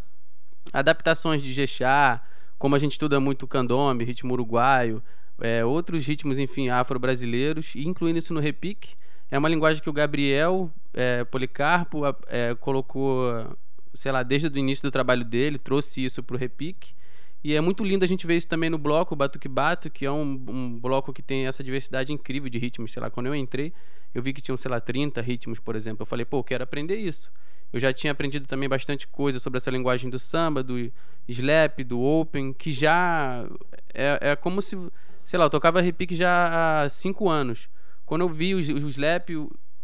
[0.73, 2.23] adaptações de jexá,
[2.57, 5.03] como a gente estuda muito candombe, ritmo uruguaio,
[5.39, 8.97] é, outros ritmos, enfim, afro-brasileiros, incluindo isso no repique
[9.35, 13.57] é uma linguagem que o Gabriel é, Policarpo é, colocou,
[13.93, 16.95] sei lá, desde o início do trabalho dele, trouxe isso para o Repique.
[17.43, 20.11] E é muito lindo a gente ver isso também no bloco Batuque Bato, que é
[20.13, 22.93] um, um, bloco que tem essa diversidade incrível de ritmos.
[22.93, 23.73] Sei lá, quando eu entrei,
[24.15, 26.03] eu vi que tinham, sei lá, 30 ritmos, por exemplo.
[26.03, 27.29] Eu falei, pô, eu quero aprender isso.
[27.73, 30.93] Eu já tinha aprendido também bastante coisa sobre essa linguagem do samba, do
[31.27, 33.45] slap, do open, que já
[33.93, 34.79] é, é como se,
[35.25, 37.69] sei lá, eu tocava repique já há cinco anos.
[38.05, 39.31] Quando eu vi o, o slap,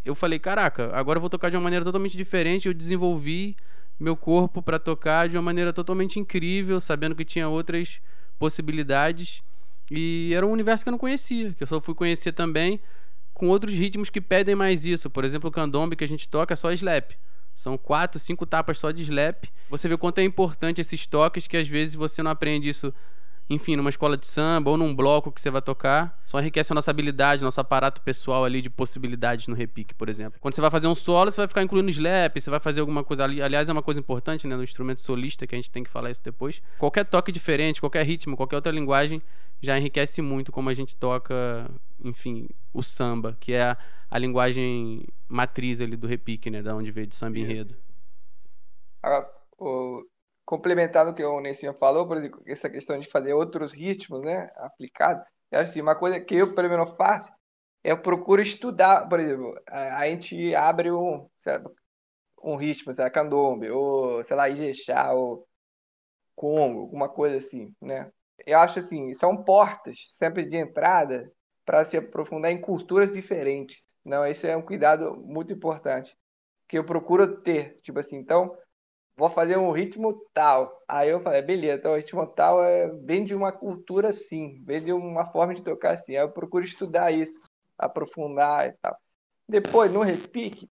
[0.05, 2.69] eu falei, caraca, agora eu vou tocar de uma maneira totalmente diferente.
[2.69, 3.57] Eu desenvolvi
[3.99, 8.01] meu corpo para tocar de uma maneira totalmente incrível, sabendo que tinha outras
[8.39, 9.43] possibilidades.
[9.91, 12.81] E era um universo que eu não conhecia, que eu só fui conhecer também
[13.35, 15.11] com outros ritmos que pedem mais isso.
[15.11, 17.13] Por exemplo, o candombe que a gente toca é só slap.
[17.55, 19.45] São quatro, cinco tapas só de slap.
[19.69, 22.95] Você vê o quanto é importante esses toques que às vezes você não aprende isso
[23.51, 26.75] enfim, numa escola de samba ou num bloco que você vai tocar, só enriquece a
[26.75, 30.39] nossa habilidade, nosso aparato pessoal ali de possibilidades no repique, por exemplo.
[30.41, 33.03] Quando você vai fazer um solo, você vai ficar incluindo slap, você vai fazer alguma
[33.03, 33.43] coisa ali.
[33.43, 36.13] Aliás, é uma coisa importante, né, no instrumento solista, que a gente tem que falar
[36.13, 36.63] isso depois.
[36.79, 39.21] Qualquer toque diferente, qualquer ritmo, qualquer outra linguagem
[39.61, 41.69] já enriquece muito como a gente toca,
[42.05, 43.79] enfim, o samba, que é a,
[44.09, 47.77] a linguagem matriz ali do repique, né, da onde veio de samba enredo.
[49.03, 49.29] Agora,
[49.59, 50.05] o,
[50.51, 54.51] complementar no que o Nessinho falou, por exemplo, essa questão de fazer outros ritmos, né,
[54.57, 57.31] aplicado, é assim, uma coisa que eu, pelo menos, faço,
[57.85, 61.29] eu procuro estudar, por exemplo, a, a gente abre um,
[62.43, 65.47] um ritmo, sei lá, candombe, ou, sei lá, ijexá, ou
[66.35, 68.11] congo, alguma coisa assim, né?
[68.45, 71.31] Eu acho assim, são portas sempre de entrada
[71.65, 73.87] para se aprofundar em culturas diferentes.
[74.05, 76.17] Não, esse é um cuidado muito importante
[76.67, 78.57] que eu procuro ter, tipo assim, então
[79.21, 80.83] vou fazer um ritmo tal.
[80.89, 84.83] Aí eu falei, beleza, então o ritmo tal é, vem de uma cultura assim, vem
[84.83, 86.17] de uma forma de tocar assim.
[86.17, 87.39] Aí eu procuro estudar isso,
[87.79, 88.97] aprofundar e tal.
[89.47, 90.71] Depois, no repique,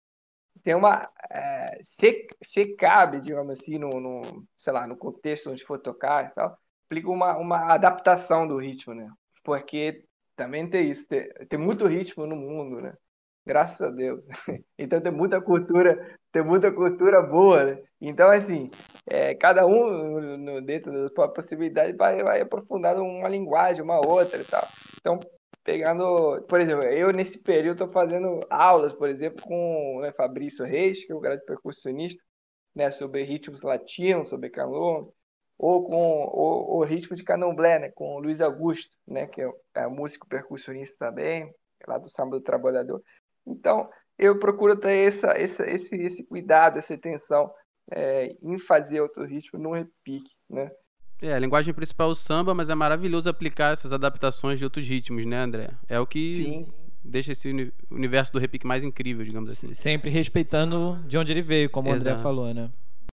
[0.61, 1.09] tem uma.
[1.31, 6.29] É, se, se cabe, digamos assim, no, no, sei lá, no contexto onde for tocar
[6.29, 9.09] e tal, aplica uma, uma adaptação do ritmo, né?
[9.43, 12.93] Porque também tem isso, tem, tem muito ritmo no mundo, né?
[13.45, 14.21] Graças a Deus.
[14.77, 17.83] Então tem muita cultura, tem muita cultura boa, né?
[18.01, 18.69] Então, assim,
[19.05, 22.43] é, cada um no, dentro da sua possibilidade vai, vai
[22.99, 24.67] uma linguagem, uma outra e tal.
[24.99, 25.19] Então,
[25.63, 31.05] pegando, por exemplo, eu nesse período estou fazendo aulas, por exemplo, com né, Fabrício Reis,
[31.05, 32.21] que é o grande percussionista,
[32.75, 35.13] né, sobre ritmos latinos, sobre calor,
[35.55, 39.51] ou com o, o ritmo de candomblé, né, com o Luiz Augusto, né, que é,
[39.75, 41.53] é músico percussionista também,
[41.87, 43.03] lá do Samba do Trabalhador.
[43.45, 43.87] Então,
[44.17, 47.51] eu procuro ter essa, essa, esse, esse cuidado, essa atenção
[47.91, 50.71] é, em fazer outro ritmo no repique, né?
[51.21, 54.85] É, a linguagem principal é o samba, mas é maravilhoso aplicar essas adaptações de outros
[54.85, 55.69] ritmos, né, André?
[55.87, 56.73] É o que Sim.
[57.03, 59.73] deixa esse universo do repique mais incrível, digamos assim.
[59.73, 62.05] Sempre respeitando de onde ele veio, como Exato.
[62.05, 62.69] o André falou, né?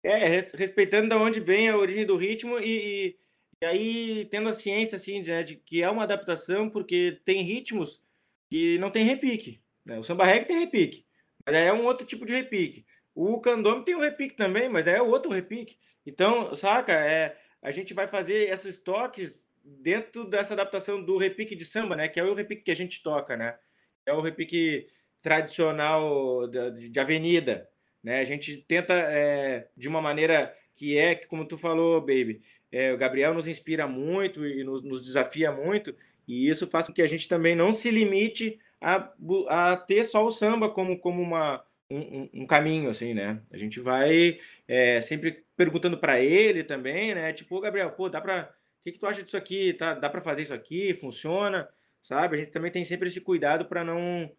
[0.03, 3.15] É, respeitando de onde vem a origem do ritmo e,
[3.59, 7.43] e aí tendo a ciência, assim, de, né, de que é uma adaptação, porque tem
[7.43, 8.03] ritmos
[8.47, 9.64] que não tem repique.
[9.85, 9.99] Né?
[9.99, 11.05] O samba reggae tem repique,
[11.45, 12.85] mas é um outro tipo de repique.
[13.13, 15.77] O candombe tem um repique também, mas é outro repique.
[16.05, 16.93] Então, saca?
[16.93, 22.07] É, a gente vai fazer esses toques dentro dessa adaptação do repique de samba, né?
[22.07, 23.57] Que é o repique que a gente toca, né?
[24.05, 24.87] É o repique
[25.21, 27.67] tradicional de, de avenida,
[28.03, 28.19] né?
[28.19, 32.97] A gente tenta é, de uma maneira que é, como tu falou, baby, é, o
[32.97, 35.95] Gabriel nos inspira muito e nos, nos, desafia muito,
[36.27, 40.23] e isso faz com que a gente também não se limite a, a ter só
[40.23, 43.41] o samba como, como uma, um, um, caminho, assim, né?
[43.51, 47.33] A gente vai é, sempre perguntando para ele também, né?
[47.33, 49.73] Tipo, Gabriel, pô, dá para, o que, que tu acha disso aqui?
[49.73, 50.93] Tá, dá para fazer isso aqui?
[50.93, 51.67] Funciona?
[51.99, 52.35] Sabe?
[52.35, 54.31] A gente também tem sempre esse cuidado para não,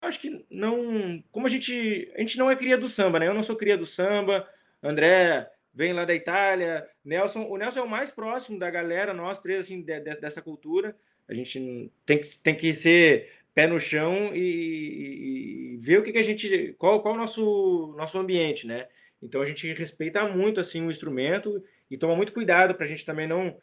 [0.00, 3.28] acho que não, como a gente, a gente não é cria do samba, né?
[3.28, 4.48] Eu não sou cria do samba.
[4.82, 9.42] André vem lá da Itália, Nelson, o Nelson é o mais próximo da galera, nós
[9.42, 10.96] três assim de, de, dessa cultura.
[11.28, 16.12] A gente tem que, tem que ser pé no chão e, e, ver o que,
[16.12, 16.74] que a gente.
[16.78, 18.88] Qual, qual é o nosso, nosso ambiente, né?
[19.20, 23.04] Então a gente respeita muito assim o instrumento e toma muito cuidado para a gente
[23.04, 23.56] também não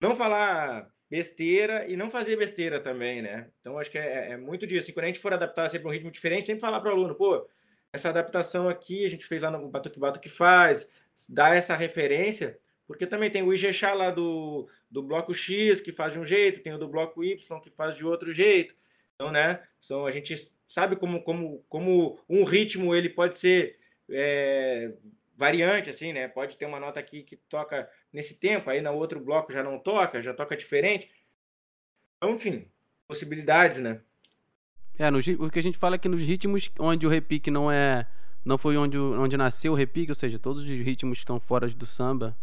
[0.00, 3.48] não falar besteira e não fazer besteira também, né?
[3.60, 4.84] Então acho que é, é muito disso.
[4.84, 7.14] Assim, quando a gente for adaptar sempre um ritmo diferente, sempre falar para o aluno,
[7.14, 7.46] pô,
[7.92, 13.06] essa adaptação aqui a gente fez lá no Batuque Batuque faz, dá essa referência, porque
[13.06, 16.72] também tem o Ijexá lá do, do bloco X que faz de um jeito, tem
[16.72, 18.74] o do bloco Y que faz de outro jeito.
[19.22, 20.34] Então, né, são, a gente
[20.66, 23.78] sabe como, como, como um ritmo ele pode ser
[24.10, 24.92] é,
[25.36, 26.26] variante, assim, né?
[26.26, 29.78] Pode ter uma nota aqui que toca nesse tempo, aí no outro bloco já não
[29.78, 31.08] toca, já toca diferente.
[32.16, 32.66] Então, enfim,
[33.06, 34.00] possibilidades, né?
[34.98, 37.70] É, no, o que a gente fala é que nos ritmos onde o repique não
[37.70, 38.04] é.
[38.44, 41.68] Não foi onde, onde nasceu o repique, ou seja, todos os ritmos que estão fora
[41.68, 42.36] do samba,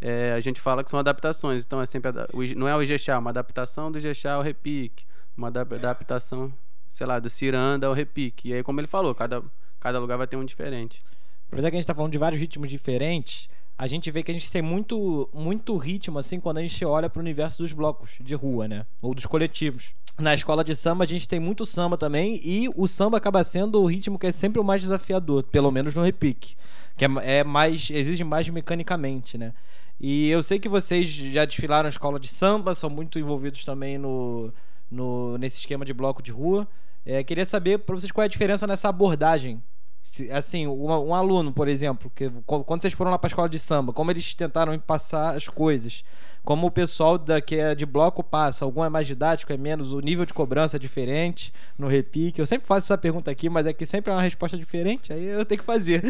[0.00, 1.64] é, a gente fala que são adaptações.
[1.64, 2.10] Então é sempre.
[2.56, 5.04] Não é o Ijexá, uma adaptação do Ijexá ao repique.
[5.36, 6.52] Uma adaptação,
[6.88, 8.48] sei lá, do Ciranda ao repique.
[8.48, 9.42] E aí, como ele falou, cada,
[9.80, 11.00] cada lugar vai ter um diferente.
[11.48, 14.22] Por isso é que a gente tá falando de vários ritmos diferentes, a gente vê
[14.22, 17.62] que a gente tem muito, muito ritmo, assim, quando a gente olha para o universo
[17.62, 18.86] dos blocos de rua, né?
[19.02, 19.94] Ou dos coletivos.
[20.16, 23.82] Na escola de samba, a gente tem muito samba também, e o samba acaba sendo
[23.82, 26.54] o ritmo que é sempre o mais desafiador, pelo menos no repique.
[26.96, 27.08] Que é,
[27.38, 27.90] é mais.
[27.90, 29.52] exige mais mecanicamente, né?
[30.00, 34.52] E eu sei que vocês já desfilaram escola de samba, são muito envolvidos também no,
[34.90, 36.66] no nesse esquema de bloco de rua.
[37.04, 39.62] É, queria saber para vocês qual é a diferença nessa abordagem
[40.04, 43.48] se, assim, um, um, aluno, por exemplo, que quando vocês foram lá para a escola
[43.48, 46.04] de samba, como eles tentaram passar as coisas,
[46.44, 49.94] como o pessoal da, que é de bloco passa, algum é mais didático, é menos,
[49.94, 52.38] o nível de cobrança é diferente no repique.
[52.38, 55.24] Eu sempre faço essa pergunta aqui, mas é que sempre é uma resposta diferente, aí
[55.24, 56.02] eu tenho que fazer.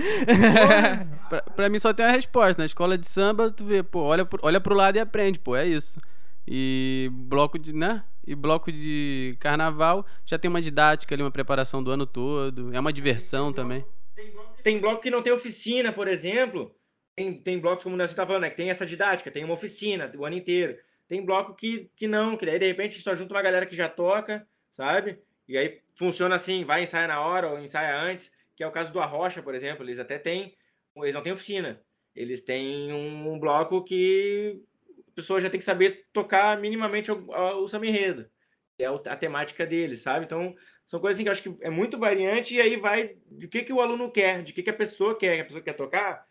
[1.54, 2.60] pra mim só tem uma resposta.
[2.60, 5.68] Na escola de samba, tu vê, pô, olha pro, olha lado e aprende, pô, é
[5.68, 6.00] isso.
[6.48, 8.02] E bloco de, né?
[8.26, 12.74] E bloco de carnaval já tem uma didática ali, uma preparação do ano todo.
[12.74, 13.84] É uma diversão tem também.
[14.14, 16.74] tem, bloco, tem bloco que não tem oficina, por exemplo.
[17.14, 20.10] Tem, tem blocos, como você está falando, né, que tem essa didática, tem uma oficina
[20.16, 20.76] o ano inteiro.
[21.06, 23.88] Tem bloco que, que não, que daí de repente só junta uma galera que já
[23.88, 25.18] toca, sabe?
[25.46, 28.92] E aí funciona assim, vai ensaiar na hora ou ensaia antes, que é o caso
[28.92, 29.84] do Arrocha, por exemplo.
[29.84, 30.56] Eles até têm,
[30.96, 31.80] eles não têm oficina.
[32.14, 34.60] Eles têm um bloco que
[35.14, 37.26] pessoa já tem que saber tocar minimamente o,
[37.62, 38.28] o samba enredo.
[38.78, 40.24] É a temática deles, sabe?
[40.24, 40.54] Então,
[40.84, 43.62] são coisas assim que eu acho que é muito variante e aí vai de que,
[43.62, 46.26] que o aluno quer, de que, que a pessoa quer, que a pessoa quer tocar.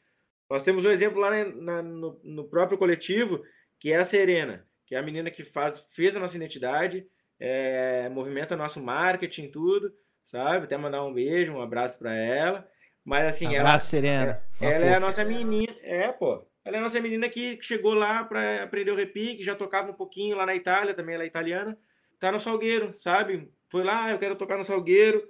[0.49, 3.41] Nós temos um exemplo lá na, na, no, no, próprio coletivo,
[3.79, 7.07] que é a Serena, que é a menina que faz, fez a nossa identidade,
[7.39, 9.91] é, movimenta nosso marketing, tudo,
[10.23, 10.65] sabe?
[10.65, 12.67] Até mandar um beijo, um abraço para ela.
[13.03, 14.43] Mas assim, abraço, ela, Serena.
[14.61, 15.75] É, ela é a nossa menina.
[15.81, 16.45] É, pô.
[16.65, 19.95] Ela é a nossa menina que chegou lá para aprender o repique, já tocava um
[19.95, 21.77] pouquinho lá na Itália, também ela é italiana.
[22.19, 23.51] Tá no Salgueiro, sabe?
[23.67, 25.27] Foi lá, eu quero tocar no Salgueiro.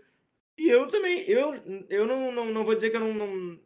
[0.58, 1.54] E eu também, eu,
[1.90, 3.60] eu não, não, não vou dizer que eu não, não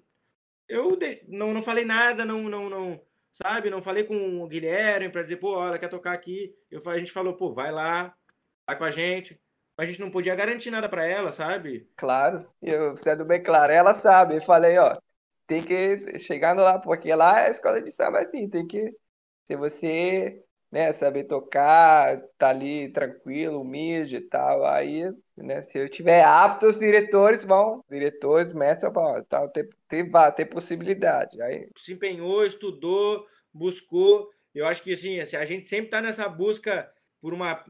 [0.68, 0.98] eu
[1.28, 3.02] não, não falei nada, não, não, não,
[3.32, 3.70] sabe?
[3.70, 6.56] Não falei com o Guilherme para dizer, pô, ela quer tocar aqui.
[6.70, 8.14] Eu, a gente falou, pô, vai lá,
[8.66, 9.40] vai com a gente.
[9.78, 11.88] A gente não podia garantir nada para ela, sabe?
[11.96, 14.36] Claro, eu sendo bem claro, ela sabe.
[14.36, 14.98] Eu falei, ó,
[15.48, 18.94] tem que chegando lá, porque lá é a escola de samba assim, tem que
[19.46, 25.88] se você, né, saber tocar, tá ali tranquilo, humilde e tal, aí, né, se eu
[25.88, 31.42] tiver apto, os diretores vão, diretores, mestres vão, tal, tem, tem, tem possibilidade.
[31.42, 34.30] Aí se empenhou, estudou, buscou.
[34.54, 36.92] Eu acho que assim, a gente sempre tá nessa busca
[37.22, 37.64] por uma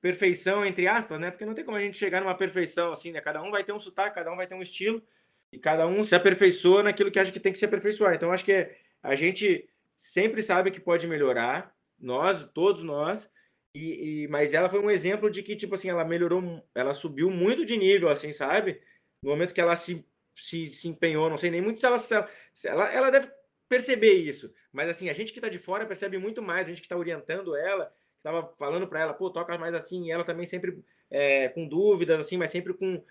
[0.00, 1.32] perfeição entre aspas, né?
[1.32, 3.20] Porque não tem como a gente chegar numa perfeição assim, né?
[3.20, 5.02] Cada um vai ter um sotaque, cada um vai ter um estilo
[5.52, 8.14] e cada um se aperfeiçoa naquilo que acha que tem que se aperfeiçoar.
[8.14, 8.70] Então, acho que
[9.02, 13.30] a gente sempre sabe que pode melhorar, nós, todos nós,
[13.74, 17.30] e, e, mas ela foi um exemplo de que, tipo assim, ela melhorou, ela subiu
[17.30, 18.80] muito de nível, assim, sabe?
[19.22, 22.14] No momento que ela se, se, se empenhou, não sei nem muito se ela, se
[22.64, 23.30] ela, ela deve
[23.68, 26.80] perceber isso, mas assim, a gente que tá de fora percebe muito mais, a gente
[26.80, 30.46] que tá orientando ela, estava falando para ela, pô, toca mais assim, e ela também
[30.46, 33.04] sempre é, com dúvidas, assim, mas sempre com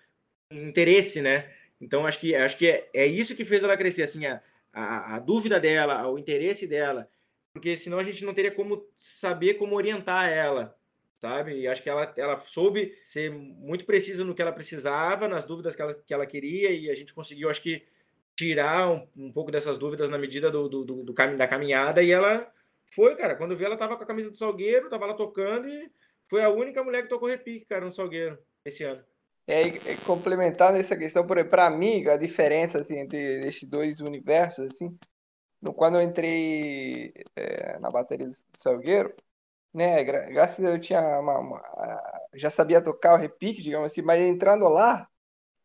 [0.50, 1.52] interesse, né?
[1.80, 4.40] Então, acho que, acho que é, é isso que fez ela crescer, assim, a,
[4.72, 7.08] a, a dúvida dela, o interesse dela,
[7.52, 10.76] porque senão a gente não teria como saber como orientar ela,
[11.14, 11.60] sabe?
[11.60, 15.76] E acho que ela, ela soube ser muito precisa no que ela precisava, nas dúvidas
[15.76, 17.86] que ela, que ela queria, e a gente conseguiu, acho que,
[18.38, 22.12] tirar um, um pouco dessas dúvidas na medida do, do, do, do da caminhada, e
[22.12, 22.48] ela
[22.94, 25.90] foi, cara, quando vi ela tava com a camisa do Salgueiro, tava lá tocando, e
[26.30, 29.02] foi a única mulher que tocou repique, cara, no Salgueiro, esse ano.
[29.48, 34.98] É, complementando essa questão, para mim, a diferença assim, entre esses dois universos, assim,
[35.60, 39.14] no, quando eu entrei é, na bateria do Salgueiro,
[39.72, 41.62] né, gra graças a Deus eu tinha uma, uma,
[42.34, 45.08] já sabia tocar o repique, digamos assim, mas entrando lá,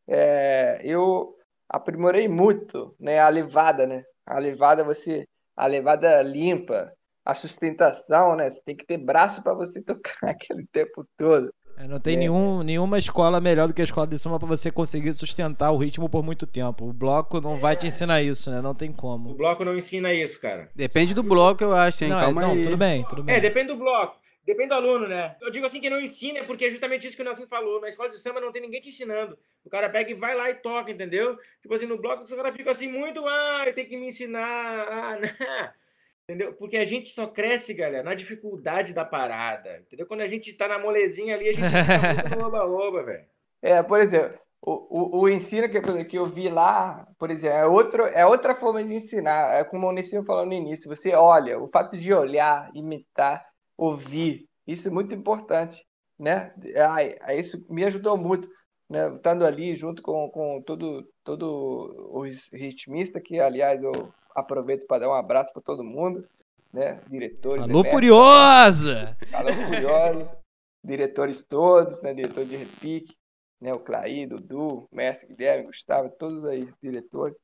[0.08, 1.38] é, eu
[1.70, 3.20] aprimorei muito, né?
[3.20, 4.04] A levada, né?
[4.26, 6.94] A levada você, a levada limpa,
[7.26, 8.50] a sustentação, né?
[8.50, 11.54] Você tem que ter braço para você tocar aquele tempo todo.
[11.78, 12.18] É, não tem é.
[12.18, 15.78] nenhum, nenhuma escola melhor do que a escola de samba para você conseguir sustentar o
[15.78, 16.88] ritmo por muito tempo.
[16.88, 17.58] O bloco não é.
[17.58, 18.62] vai te ensinar isso, né?
[18.62, 19.32] Não tem como.
[19.32, 20.70] O bloco não ensina isso, cara.
[20.76, 22.10] Depende do bloco, eu acho, hein?
[22.12, 22.62] Não, Calma não, aí.
[22.62, 23.36] tudo bem, tudo bem.
[23.36, 24.24] É, depende do bloco.
[24.46, 25.38] Depende do aluno, né?
[25.42, 27.80] Eu digo assim que não ensina, porque é justamente isso que o Nelson falou.
[27.80, 29.38] Na escola de samba não tem ninguém te ensinando.
[29.64, 31.38] O cara pega e vai lá e toca, entendeu?
[31.62, 35.18] Tipo assim, no bloco o cara fica assim muito, ah, tem que me ensinar, ah,
[35.20, 35.83] não.
[36.24, 36.54] Entendeu?
[36.54, 39.80] Porque a gente só cresce, galera, na dificuldade da parada.
[39.80, 40.08] Entendeu?
[40.08, 43.26] Quando a gente tá na molezinha ali, a gente muito oba-oba, velho.
[43.62, 47.66] É, por exemplo, o, o, o ensino que, que eu vi lá, por exemplo, é,
[47.66, 49.54] outro, é outra forma de ensinar.
[49.56, 50.88] É como o Nessinho falou no início.
[50.88, 53.46] Você olha, o fato de olhar, imitar,
[53.78, 55.86] ouvir, isso é muito importante,
[56.18, 56.54] né?
[56.78, 58.50] Ah, isso me ajudou muito,
[58.90, 59.14] né?
[59.14, 65.10] Estando ali junto com, com todo, todo os ritmistas, que, aliás, eu aproveito para dar
[65.10, 66.28] um abraço para todo mundo,
[66.72, 67.02] né?
[67.08, 67.64] Diretores.
[67.64, 69.18] Alô, Furiosa!
[69.34, 70.44] Alô, Furiosa!
[70.84, 72.14] diretores todos, né?
[72.14, 73.16] Diretor de repique,
[73.62, 73.74] né?
[73.74, 77.38] O Claí, Dudu, Mestre Guilherme, Gustavo, todos aí, diretores.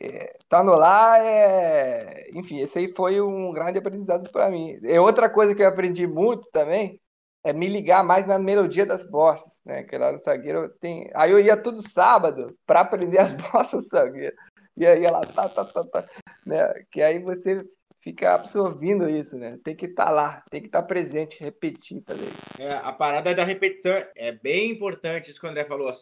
[0.00, 2.30] É, estando lá, é...
[2.32, 4.78] enfim, esse aí foi um grande aprendizado para mim.
[4.82, 6.98] E outra coisa que eu aprendi muito também
[7.44, 9.82] é me ligar mais na melodia das bossas, né?
[9.82, 11.10] Que lá no Sagueiro tem.
[11.14, 14.36] Aí eu ia todo sábado para aprender as bossas Sagueiro.
[14.76, 16.08] E aí ela tá, tá, tá, tá,
[16.46, 16.72] né?
[16.90, 17.64] Que aí você
[18.00, 19.58] fica absorvendo isso, né?
[19.62, 22.62] Tem que estar tá lá, tem que estar tá presente, repetir, fazer isso.
[22.62, 25.92] É, a parada da repetição é bem importante, isso que o André falou.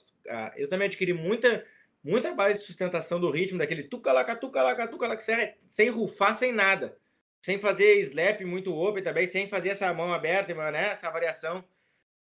[0.57, 1.65] Eu também adquiri muita,
[2.05, 5.23] muita base de sustentação do ritmo, daquele tuca-laca, tuca-laca, tuca-laca,
[5.67, 6.97] sem rufar, sem nada.
[7.43, 10.89] Sem fazer slap muito open também, sem fazer essa mão aberta, né?
[10.89, 11.65] Essa variação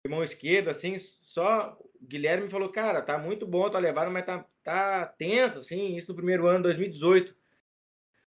[0.05, 4.25] de mão esquerda, assim, só o Guilherme falou, cara, tá muito bom, tá levando, mas
[4.25, 7.37] tá, tá tenso, assim, isso no primeiro ano, 2018.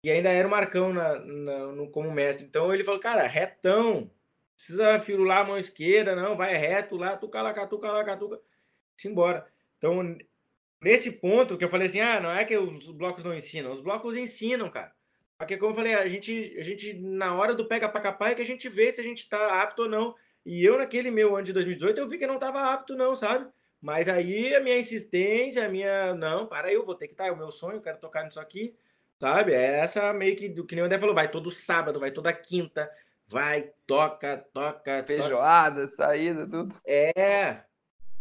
[0.02, 2.46] E ainda era o Marcão na, na, no, como mestre.
[2.46, 4.10] Então ele falou, cara, retão,
[4.56, 8.40] precisa firular a mão esquerda, não, vai reto lá, tuca lá, catuca lá, catuca,
[9.04, 9.46] embora.
[9.76, 10.16] Então,
[10.82, 13.80] nesse ponto que eu falei assim, ah, não é que os blocos não ensinam, os
[13.80, 14.94] blocos ensinam, cara.
[15.40, 18.34] Porque como eu falei, a gente, a gente na hora do pega pra capar é
[18.34, 20.14] que a gente vê se a gente tá apto ou não.
[20.44, 23.16] E eu, naquele meu ano de 2018, eu vi que eu não tava apto, não,
[23.16, 23.48] sabe?
[23.80, 26.14] Mas aí a minha insistência, a minha.
[26.14, 27.24] Não, para aí, eu vou ter que estar.
[27.24, 28.74] Tá, é o meu sonho, eu quero tocar nisso aqui.
[29.18, 29.54] Sabe?
[29.54, 32.30] É essa meio que do que nem o André falou, vai todo sábado, vai toda
[32.34, 32.90] quinta,
[33.26, 35.04] vai, toca, toca.
[35.06, 35.94] Feijoada, toca.
[35.94, 36.74] saída, tudo.
[36.86, 37.62] É.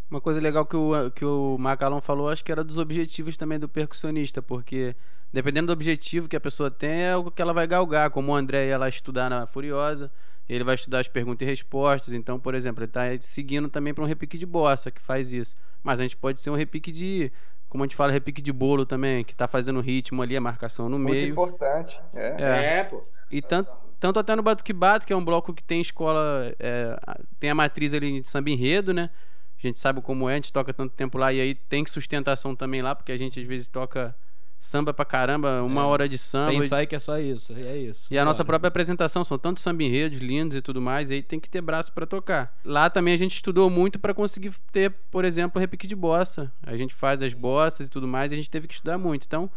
[0.10, 3.60] Uma coisa legal que o, que o Macalão falou, acho que era dos objetivos também
[3.60, 4.96] do percussionista, porque
[5.32, 8.10] dependendo do objetivo que a pessoa tem, é o que ela vai galgar.
[8.10, 10.12] Como o André ia lá estudar na Furiosa,
[10.48, 12.14] ele vai estudar as perguntas e respostas.
[12.14, 15.56] Então, por exemplo, ele está seguindo também para um repique de bossa que faz isso.
[15.84, 17.32] Mas a gente pode ser um repique de.
[17.68, 20.90] Como a gente fala, repique de bolo também, que está fazendo ritmo ali, a marcação
[20.90, 21.36] no Muito meio.
[21.36, 22.02] Muito importante.
[22.14, 22.78] É, é.
[22.80, 23.04] é pô.
[23.30, 26.52] E tanto, tanto até no Batuque Bato, que é um bloco que tem escola.
[26.60, 27.00] É,
[27.40, 29.12] tem a matriz ali de samba enredo, né?
[29.58, 32.56] A gente sabe como é, a gente toca tanto tempo lá e aí tem sustentação
[32.56, 34.16] também lá, porque a gente às vezes toca
[34.60, 35.86] samba pra caramba, uma é.
[35.86, 36.52] hora de samba.
[36.52, 38.14] Tem ensaio que é só isso, é isso.
[38.14, 41.24] E a nossa própria apresentação são tantos samba enredos lindos e tudo mais, e aí
[41.24, 42.58] tem que ter braço para tocar.
[42.64, 46.52] Lá também a gente estudou muito para conseguir ter, por exemplo, repique de bossa.
[46.62, 49.26] A gente faz as bossas e tudo mais, e a gente teve que estudar muito.
[49.26, 49.50] Então,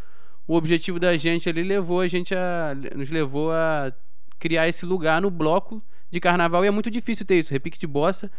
[0.46, 3.92] o objetivo da gente ali levou a gente a nos levou a
[4.38, 7.86] criar esse lugar no bloco de carnaval e é muito difícil ter isso, repique de
[7.86, 8.30] bossa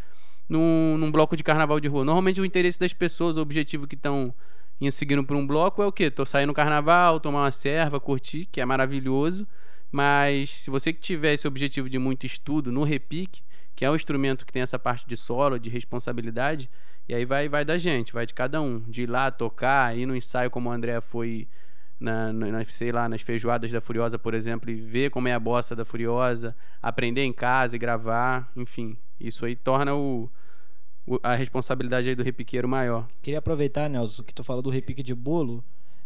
[0.48, 2.04] num, num bloco de carnaval de rua.
[2.04, 4.34] Normalmente o interesse das pessoas, o objetivo que estão
[4.80, 6.10] indo seguindo por um bloco é o quê?
[6.12, 9.48] Tô saindo no carnaval, tomar uma serva, curtir, que é maravilhoso.
[9.92, 13.42] Mas se você que tiver esse objetivo de muito estudo no repique,
[13.76, 16.70] que é um instrumento que tem essa parte de solo, de responsabilidade,
[17.08, 18.80] e aí vai, vai da gente, vai de cada um.
[18.82, 21.48] De ir lá tocar, ir no ensaio como o André foi
[22.00, 25.40] na, na, sei lá, nas feijoadas da Furiosa, por exemplo, e ver como é a
[25.40, 28.98] bossa da Furiosa, aprender em casa e gravar, enfim.
[29.20, 30.30] Isso aí torna o,
[31.22, 33.08] a responsabilidade aí do repiqueiro maior.
[33.22, 35.64] Queria aproveitar, Nelson, que tu falou do repique de bolo,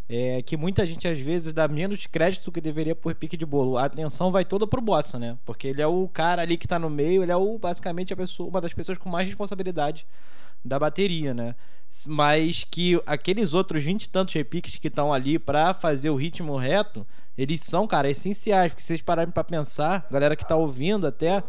[0.10, 3.78] é que muita gente às vezes dá menos crédito que deveria pro repique de bolo.
[3.78, 5.38] A atenção vai toda pro bossa, né?
[5.46, 8.18] Porque ele é o cara ali que tá no meio, ele é o basicamente a
[8.18, 10.06] pessoa, uma das pessoas com mais responsabilidade
[10.64, 11.56] da bateria, né?
[12.08, 16.56] Mas que aqueles outros 20 e tantos repiques que estão ali para fazer o ritmo
[16.58, 17.06] reto,
[17.38, 18.72] eles são, cara, essenciais.
[18.72, 21.44] Porque se vocês pararem para pensar, galera que tá ouvindo até,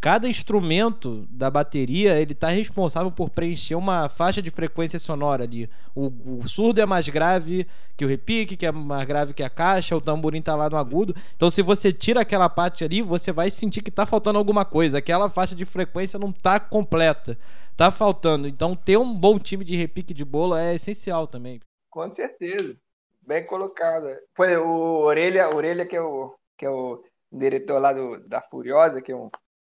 [0.00, 5.68] Cada instrumento da bateria ele está responsável por preencher uma faixa de frequência sonora ali.
[5.94, 7.66] O, o, surdo é mais grave
[7.98, 10.78] que o repique, que é mais grave que a caixa, o tamborim está lá no
[10.78, 11.14] agudo.
[11.36, 14.96] Então, se você tira aquela parte ali, você vai sentir que está faltando alguma coisa.
[14.96, 17.36] Aquela faixa de frequência não está completa,
[17.70, 18.48] está faltando.
[18.48, 21.60] Então, ter um bom time de repique de bolo é essencial também.
[21.90, 22.74] Com certeza.
[23.20, 24.06] Bem colocado.
[24.34, 29.02] Foi o Orelha, Orelha que é o, que é o diretor lá do, da Furiosa,
[29.02, 29.30] que é um,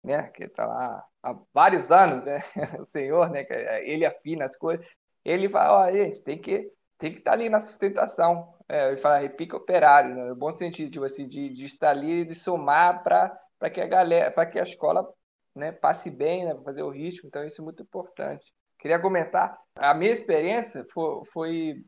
[0.03, 2.41] né, que tá lá há vários anos, né?
[2.81, 4.87] O senhor, né, que ele afina as coisas.
[5.25, 8.55] Ele fala, ó, gente, tem que tem que estar tá ali na sustentação.
[8.69, 10.25] É, ele fala repique operário, né?
[10.27, 14.31] no bom sentido, tipo assim, de, de estar ali, de somar para que a galera,
[14.31, 15.11] para que a escola
[15.55, 17.27] né, passe bem, né, fazer o ritmo.
[17.27, 18.53] Então isso é muito importante.
[18.79, 21.85] Queria comentar, a minha experiência foi, foi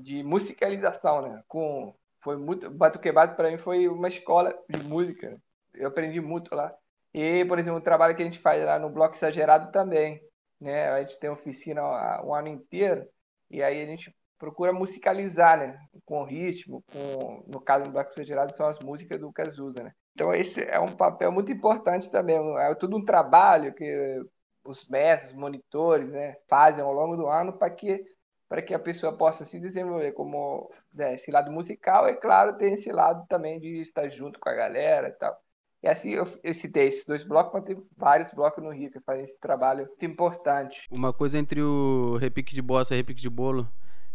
[0.00, 1.42] de musicalização, né?
[1.48, 5.40] Com foi muito Batuquebado para mim foi uma escola de música.
[5.74, 6.74] Eu aprendi muito lá.
[7.16, 10.20] E, por exemplo, o trabalho que a gente faz lá no Bloco Exagerado também,
[10.60, 10.90] né?
[10.90, 11.82] A gente tem oficina
[12.22, 13.08] o ano inteiro
[13.50, 15.78] e aí a gente procura musicalizar, né?
[16.04, 19.92] Com ritmo, com no caso do Bloco Exagerado são as músicas do Cazuza, né?
[20.12, 22.36] Então esse é um papel muito importante também.
[22.58, 24.22] É tudo um trabalho que
[24.62, 28.04] os mestres, os monitores, né, fazem ao longo do ano para que
[28.46, 32.74] para que a pessoa possa se desenvolver como né, esse lado musical, é claro, tem
[32.74, 35.45] esse lado também de estar junto com a galera e tal.
[35.82, 39.22] E assim eu, citei esses dois blocos, mas tem vários blocos no Rio que fazem
[39.22, 40.86] esse trabalho muito importante.
[40.90, 43.68] Uma coisa entre o repique de bossa e repique de bolo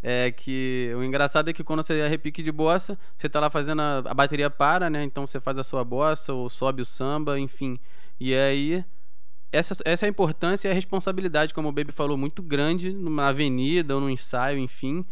[0.03, 3.49] é que o engraçado é que quando você é repique de bossa, você tá lá
[3.49, 5.03] fazendo a, a bateria para, né?
[5.03, 7.79] Então você faz a sua bossa ou sobe o samba, enfim.
[8.19, 8.83] E aí
[9.51, 13.27] essa, essa é a importância e a responsabilidade, como o Baby falou, muito grande numa
[13.27, 15.05] avenida ou num ensaio, enfim.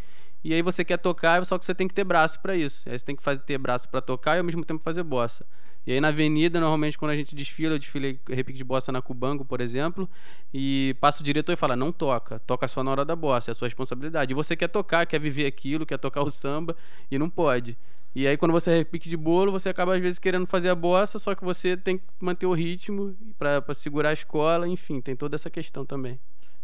[0.44, 2.88] E aí você quer tocar, só que você tem que ter braço para isso.
[2.88, 5.46] Aí você tem que fazer, ter braço para tocar e ao mesmo tempo fazer bossa.
[5.90, 9.02] E aí na avenida, normalmente quando a gente desfila, eu desfilei repique de bossa na
[9.02, 10.08] Cubango, por exemplo,
[10.54, 13.54] e passa o diretor e fala: "Não toca, toca só na hora da bossa, é
[13.54, 14.32] a sua responsabilidade".
[14.32, 16.78] E você quer tocar, quer viver aquilo, quer tocar o samba
[17.10, 17.76] e não pode.
[18.14, 21.18] E aí quando você repique de bolo, você acaba às vezes querendo fazer a bossa,
[21.18, 25.36] só que você tem que manter o ritmo para segurar a escola, enfim, tem toda
[25.36, 26.20] essa questão também.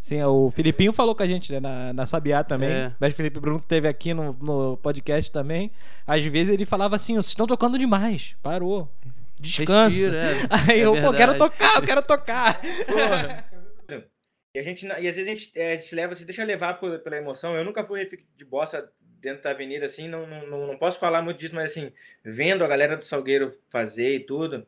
[0.06, 2.70] Sim, o Filipinho falou com a gente, né, na, na Sabiá também.
[2.70, 2.96] É.
[3.00, 5.72] Mas o Felipe Bruno teve aqui no, no podcast também.
[6.06, 8.88] Às vezes ele falava assim: vocês estão tocando demais, parou.
[9.40, 9.98] Descansa.
[9.98, 10.34] Respira, é.
[10.72, 11.12] Aí é eu, verdade.
[11.12, 12.62] pô, quero tocar, eu quero tocar.
[12.62, 13.46] Porra.
[14.54, 17.00] E, a gente, e às vezes a gente é, se leva, se deixa levar por,
[17.00, 17.56] pela emoção.
[17.56, 18.06] Eu nunca fui
[18.38, 18.88] de bossa
[19.20, 21.92] dentro da avenida, assim, não, não, não posso falar muito disso, mas assim,
[22.24, 24.68] vendo a galera do Salgueiro fazer e tudo,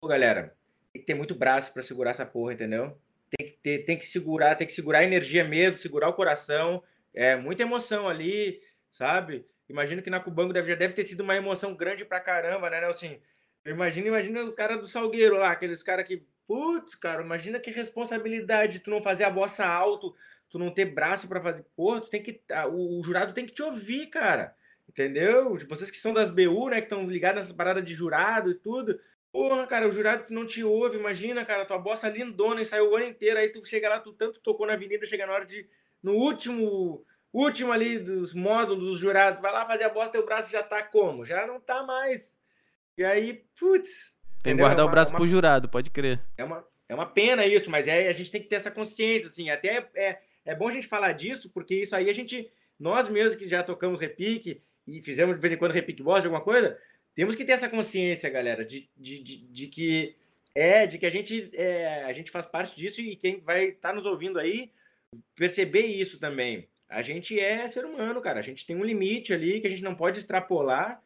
[0.00, 0.54] pô, galera,
[0.92, 2.96] tem que ter muito braço para segurar essa porra, entendeu?
[3.30, 6.82] Tem que, ter, tem que segurar, tem que segurar a energia mesmo, segurar o coração,
[7.12, 8.60] é muita emoção ali,
[8.90, 9.46] sabe?
[9.68, 12.84] Imagino que na Cubango deve, já deve ter sido uma emoção grande pra caramba, né,
[12.86, 13.20] Assim,
[13.64, 17.70] eu imagino, imagina o cara do Salgueiro lá, aqueles caras que, putz, cara, imagina que
[17.70, 20.14] responsabilidade tu não fazer a bossa alto,
[20.48, 21.64] tu não ter braço para fazer.
[21.76, 22.40] Porra, tu tem que.
[22.72, 24.54] O, jurado tem que te ouvir, cara.
[24.88, 25.56] Entendeu?
[25.68, 26.76] Vocês que são das BU, né?
[26.80, 28.98] Que estão ligados nessas paradas de jurado e tudo.
[29.38, 30.98] Porra, cara, o jurado não te ouve.
[30.98, 33.38] Imagina, cara, tua bossa lindona e saiu o ano inteiro.
[33.38, 35.64] Aí tu chega lá, tu tanto tocou na avenida, chega na hora de.
[36.02, 37.04] No último.
[37.32, 40.82] Último ali dos módulos dos jurados, vai lá fazer a bosta, teu braço já tá
[40.82, 41.24] como?
[41.24, 42.40] Já não tá mais.
[42.96, 44.18] E aí, putz.
[44.42, 46.20] Tem que guardar é uma, o braço é uma, pro jurado, pode crer.
[46.36, 49.28] É uma, é uma pena isso, mas é, a gente tem que ter essa consciência,
[49.28, 49.50] assim.
[49.50, 53.36] Até é, é bom a gente falar disso, porque isso aí a gente, nós mesmos
[53.36, 56.78] que já tocamos repique e fizemos de vez em quando repique boss de alguma coisa,
[57.18, 60.14] temos que ter essa consciência, galera, de, de, de, de que
[60.54, 63.88] é, de que a gente, é, a gente faz parte disso e quem vai estar
[63.88, 64.70] tá nos ouvindo aí
[65.34, 66.68] perceber isso também.
[66.88, 68.38] A gente é ser humano, cara.
[68.38, 71.02] A gente tem um limite ali que a gente não pode extrapolar,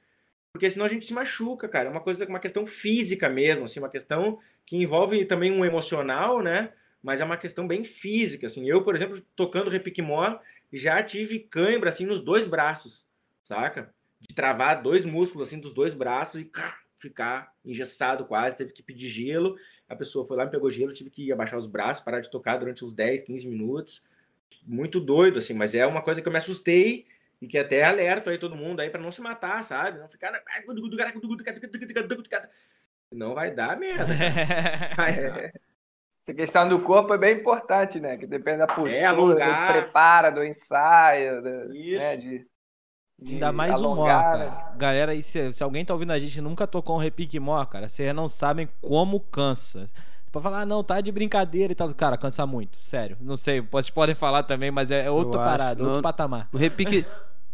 [0.53, 1.89] porque senão a gente se machuca, cara.
[1.89, 6.43] É uma coisa, uma questão física mesmo, assim, uma questão que envolve também um emocional,
[6.43, 6.75] né?
[7.03, 8.69] mas é uma questão bem física, assim.
[8.69, 10.39] Eu, por exemplo, tocando repique mó,
[10.71, 13.09] já tive cãibra, assim, nos dois braços,
[13.43, 13.93] saca?
[14.29, 16.51] De travar dois músculos, assim, dos dois braços e
[16.97, 19.57] ficar engessado quase, teve que pedir gelo.
[19.89, 22.57] A pessoa foi lá, me pegou gelo, tive que abaixar os braços, parar de tocar
[22.57, 24.05] durante uns 10, 15 minutos.
[24.65, 27.07] Muito doido, assim, mas é uma coisa que eu me assustei
[27.41, 29.99] e que até alerto aí todo mundo aí para não se matar, sabe?
[29.99, 30.31] Não ficar.
[33.13, 34.15] Não vai dar merda.
[36.23, 38.17] Essa questão do corpo é bem importante, né?
[38.17, 39.67] Que depende da postura, é, alongar.
[39.67, 41.99] do preparo, do ensaio, do, Isso.
[41.99, 42.17] Né?
[42.17, 42.47] de
[43.25, 44.51] Ainda mais alongar, o mó, cara.
[44.51, 44.65] Né?
[44.77, 47.65] Galera, aí, se, se, alguém tá ouvindo a gente e nunca tocou um repique mó,
[47.65, 49.87] cara, vocês não sabem como cansa.
[50.31, 51.95] Pra falar, ah, não, tá de brincadeira e tal.
[51.95, 53.19] Cara, cansa muito, sério.
[53.21, 56.49] Não sei, vocês podem falar também, mas é, é outra parada, outro patamar.
[56.51, 57.05] No repique,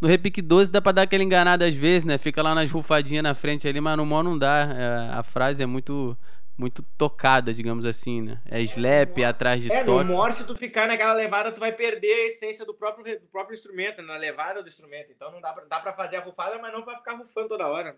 [0.01, 2.19] no repique 12 dá pra dar aquela enganada às vezes, né?
[2.19, 4.69] Fica lá nas rufadinhas na frente ali, mas no mó não dá.
[4.73, 6.17] É, a frase é muito
[6.59, 8.41] muito tocada, digamos assim, né?
[8.45, 10.01] É slap, é, atrás de é, toque.
[10.01, 13.21] É, no Morse, se tu ficar naquela levada, tu vai perder a essência do próprio,
[13.21, 14.09] do próprio instrumento, né?
[14.09, 15.13] na levada do instrumento.
[15.13, 17.69] Então não dá pra, dá pra fazer a rufada, mas não vai ficar rufando toda
[17.69, 17.97] hora.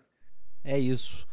[0.63, 1.27] É isso.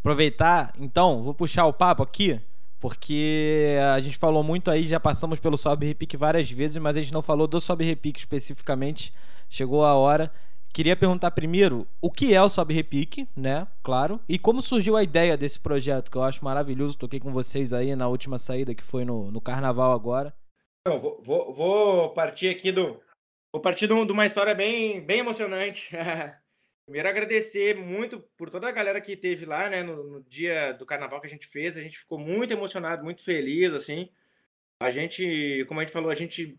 [0.00, 2.38] Aproveitar, então, vou puxar o papo aqui
[2.84, 7.00] porque a gente falou muito aí, já passamos pelo Sobe Repique várias vezes, mas a
[7.00, 9.10] gente não falou do Sobe Repique especificamente.
[9.48, 10.30] Chegou a hora.
[10.70, 13.66] Queria perguntar primeiro o que é o Sobe Repique, né?
[13.82, 14.20] Claro.
[14.28, 16.98] E como surgiu a ideia desse projeto, que eu acho maravilhoso.
[16.98, 20.34] Toquei com vocês aí na última saída, que foi no, no carnaval agora.
[20.86, 23.00] Vou, vou, vou partir aqui do.
[23.50, 25.88] Vou partir de uma história bem, bem emocionante.
[26.84, 30.84] Primeiro, agradecer muito por toda a galera que teve lá, né, no, no, dia do
[30.84, 31.76] carnaval que a gente fez.
[31.76, 34.10] A gente ficou muito emocionado, muito feliz, assim.
[34.78, 36.58] A gente, como a gente falou, a gente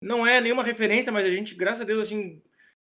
[0.00, 2.42] não é nenhuma referência, mas a gente, graças a Deus, assim,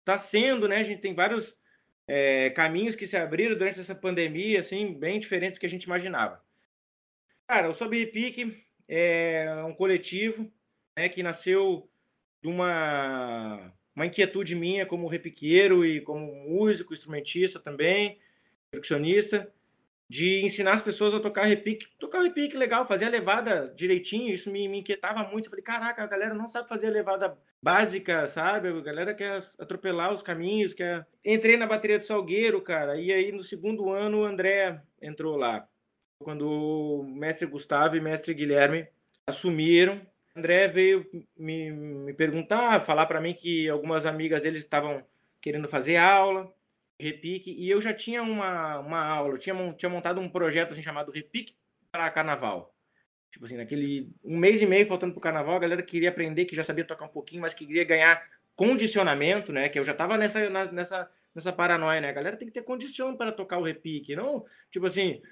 [0.04, 0.76] tá sendo, né?
[0.78, 1.60] A gente tem vários
[2.06, 5.84] é, caminhos que se abriram durante essa pandemia, assim, bem diferentes do que a gente
[5.84, 6.44] imaginava.
[7.48, 10.52] Cara, o Sob Repique é um coletivo
[10.96, 11.90] né, que nasceu
[12.42, 18.18] de uma uma inquietude minha como repiqueiro e como músico, instrumentista também,
[18.70, 19.52] percussionista,
[20.08, 24.50] de ensinar as pessoas a tocar repique, tocar repique legal, fazer a levada direitinho, isso
[24.50, 25.46] me, me inquietava muito.
[25.46, 28.68] Eu falei, caraca, a galera não sabe fazer a levada básica, sabe?
[28.68, 31.06] A galera quer atropelar os caminhos, quer...
[31.24, 35.66] Entrei na bateria do Salgueiro, cara, e aí no segundo ano o André entrou lá.
[36.18, 38.86] Quando o mestre Gustavo e o mestre Guilherme
[39.26, 40.00] assumiram
[40.34, 41.06] André veio
[41.36, 45.04] me, me perguntar, falar para mim que algumas amigas dele estavam
[45.40, 46.52] querendo fazer aula,
[46.98, 50.82] repique, e eu já tinha uma, uma aula, eu tinha, tinha montado um projeto assim
[50.82, 51.54] chamado Repique
[51.90, 52.74] para Carnaval.
[53.30, 56.54] Tipo assim, naquele um mês e meio faltando pro carnaval, a galera queria aprender, que
[56.54, 58.22] já sabia tocar um pouquinho, mas que queria ganhar
[58.54, 59.70] condicionamento, né?
[59.70, 62.10] Que eu já tava nessa, nessa, nessa paranoia, né?
[62.10, 65.22] A galera tem que ter condição para tocar o repique, não, tipo assim,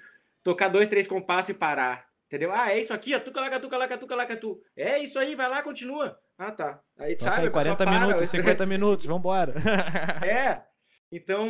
[0.43, 2.10] tocar dois, três compassos e parar.
[2.31, 2.49] Entendeu?
[2.53, 4.63] Ah, é isso aqui, tuca lá, tuca lá, tuca lá, tu.
[4.73, 6.17] É isso aí, vai lá, continua.
[6.37, 6.81] Ah, tá.
[6.97, 9.53] Aí, Toca sabe, aí 40 minutos, 50 minutos, vambora.
[10.25, 10.63] é.
[11.11, 11.45] Então,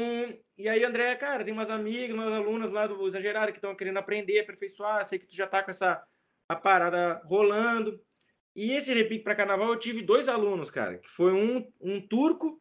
[0.57, 3.99] e aí, André, cara, tem umas amigas, umas alunas lá do Exagerado que estão querendo
[3.99, 5.05] aprender, aperfeiçoar.
[5.05, 6.03] Sei que tu já tá com essa
[6.49, 8.01] a parada rolando.
[8.55, 12.59] E esse repique para carnaval eu tive dois alunos, cara, que foi um, um turco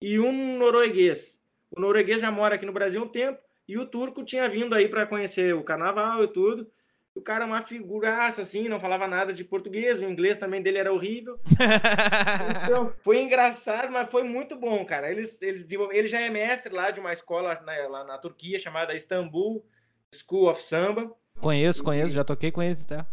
[0.00, 1.42] e um norueguês.
[1.68, 4.72] O norueguês já mora aqui no Brasil há um tempo e o turco tinha vindo
[4.72, 6.70] aí para conhecer o carnaval e tudo.
[7.16, 10.76] O cara é uma figuraça, assim, não falava nada de português, o inglês também dele
[10.76, 11.40] era horrível.
[12.62, 15.10] então, foi engraçado, mas foi muito bom, cara.
[15.10, 18.94] Eles, eles Ele já é mestre lá de uma escola na, lá na Turquia chamada
[18.94, 19.64] Istanbul
[20.12, 21.10] School of Samba.
[21.40, 23.06] Conheço, conheço, já toquei com eles até.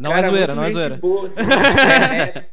[0.00, 0.96] Não cara, é zoeira, não é zoeira.
[0.96, 1.42] Boa, assim,
[2.20, 2.50] é,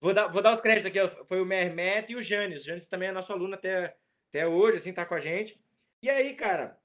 [0.00, 2.62] vou, dar, vou dar os créditos aqui, foi o Mermet e o Janis.
[2.62, 3.94] O Janis também é nosso aluno até,
[4.30, 5.56] até hoje, assim, tá com a gente.
[6.02, 6.76] E aí, cara,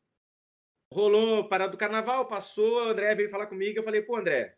[0.94, 4.56] rolou parada do carnaval, passou, o André veio falar comigo, eu falei, pô, André,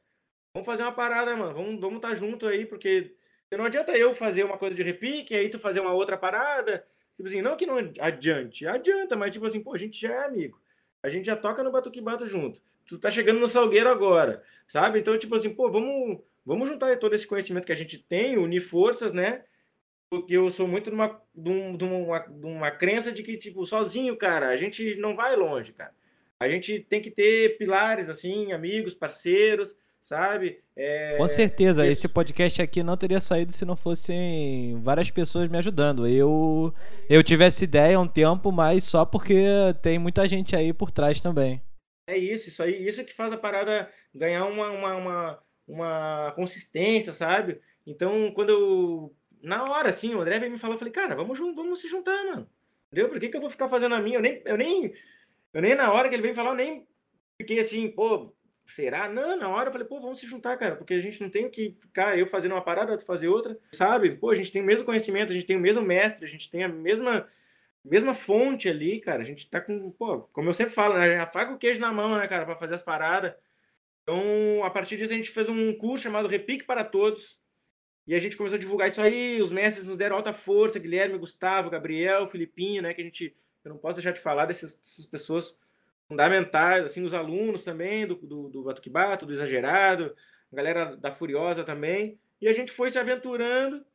[0.53, 3.13] vamos fazer uma parada, mano, vamos vamos estar tá junto aí, porque
[3.51, 6.85] não adianta eu fazer uma coisa de repique, aí tu fazer uma outra parada,
[7.17, 10.25] tipo assim, não que não adiante, adianta, mas tipo assim, pô, a gente já é
[10.25, 10.61] amigo,
[11.03, 14.99] a gente já toca no Batuque Bato junto, tu tá chegando no Salgueiro agora, sabe?
[14.99, 18.61] Então, tipo assim, pô, vamos, vamos juntar todo esse conhecimento que a gente tem, unir
[18.61, 19.43] forças, né?
[20.09, 24.17] Porque eu sou muito de uma, de uma, de uma crença de que, tipo, sozinho,
[24.17, 25.93] cara, a gente não vai longe, cara
[26.41, 30.59] a gente tem que ter pilares, assim, amigos, parceiros, sabe?
[30.75, 31.15] É...
[31.17, 36.07] Com certeza, esse podcast aqui não teria saído se não fossem várias pessoas me ajudando.
[36.07, 36.73] Eu
[37.07, 39.45] eu tive essa ideia há um tempo, mas só porque
[39.83, 41.61] tem muita gente aí por trás também.
[42.07, 47.13] É isso, isso aí, isso que faz a parada ganhar uma, uma, uma, uma consistência,
[47.13, 47.61] sabe?
[47.85, 49.15] Então, quando eu.
[49.43, 52.17] Na hora, assim, o André veio me falar, eu falei, cara, vamos, vamos se juntar,
[52.25, 52.49] mano.
[52.87, 53.09] Entendeu?
[53.09, 54.17] Por que, que eu vou ficar fazendo a minha?
[54.17, 54.93] Eu nem, eu nem
[55.53, 56.87] eu nem na hora que ele veio falar, eu nem
[57.39, 58.33] fiquei assim, pô,
[58.65, 59.09] será?
[59.09, 61.49] Não, na hora eu falei, pô, vamos se juntar, cara, porque a gente não tem
[61.49, 64.15] que ficar eu fazendo uma parada, tu fazer outra, sabe?
[64.17, 66.49] Pô, a gente tem o mesmo conhecimento, a gente tem o mesmo mestre, a gente
[66.49, 67.27] tem a mesma
[67.83, 69.21] mesma fonte ali, cara.
[69.21, 71.19] A gente tá com, pô, como eu sempre falo, né?
[71.19, 73.33] A faca e o queijo na mão, né, cara, para fazer as paradas.
[74.03, 77.39] Então, a partir disso a gente fez um curso chamado Repique para Todos.
[78.07, 81.19] E a gente começou a divulgar isso aí, os mestres nos deram alta força, Guilherme,
[81.19, 85.05] Gustavo, Gabriel, Filipinho, né, que a gente eu não posso deixar de falar dessas, dessas
[85.05, 85.59] pessoas
[86.07, 90.15] fundamentais, assim, os alunos também, do, do, do Batuque Bato, do Exagerado,
[90.51, 92.19] a galera da Furiosa também.
[92.41, 93.85] E a gente foi se aventurando.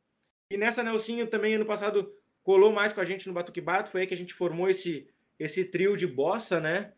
[0.49, 2.11] E nessa Nelsinho também, ano passado,
[2.41, 3.91] colou mais com a gente no Batuque Bato.
[3.91, 5.07] Foi aí que a gente formou esse,
[5.37, 6.93] esse trio de bossa, né?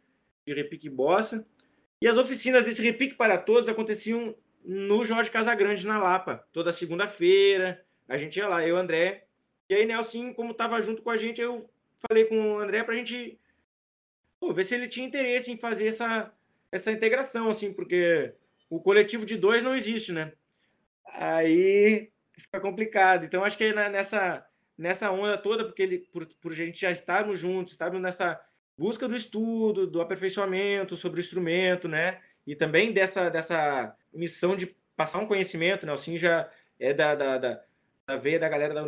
[0.46, 1.46] De repique bossa.
[2.02, 6.48] E as oficinas desse repique para todos aconteciam no Jorge Casagrande, na Lapa.
[6.54, 7.84] Toda segunda-feira.
[8.08, 9.26] A gente ia lá, eu André.
[9.70, 11.70] E aí, Nelson, como estava junto com a gente, eu
[12.08, 13.40] falei com o André para a gente
[14.40, 16.32] pô, ver se ele tinha interesse em fazer essa,
[16.72, 18.34] essa integração, assim, porque
[18.70, 20.32] o coletivo de dois não existe, né?
[21.06, 23.26] Aí fica complicado.
[23.26, 24.46] Então, acho que nessa,
[24.78, 28.40] nessa onda toda, porque ele, por, por a gente já estarmos juntos, estarmos nessa,
[28.78, 32.22] busca do estudo, do aperfeiçoamento sobre o instrumento, né?
[32.48, 35.92] E também dessa, dessa missão de passar um conhecimento, né?
[35.92, 37.64] O Sim já é da, da, da,
[38.08, 38.84] da veia da galera da,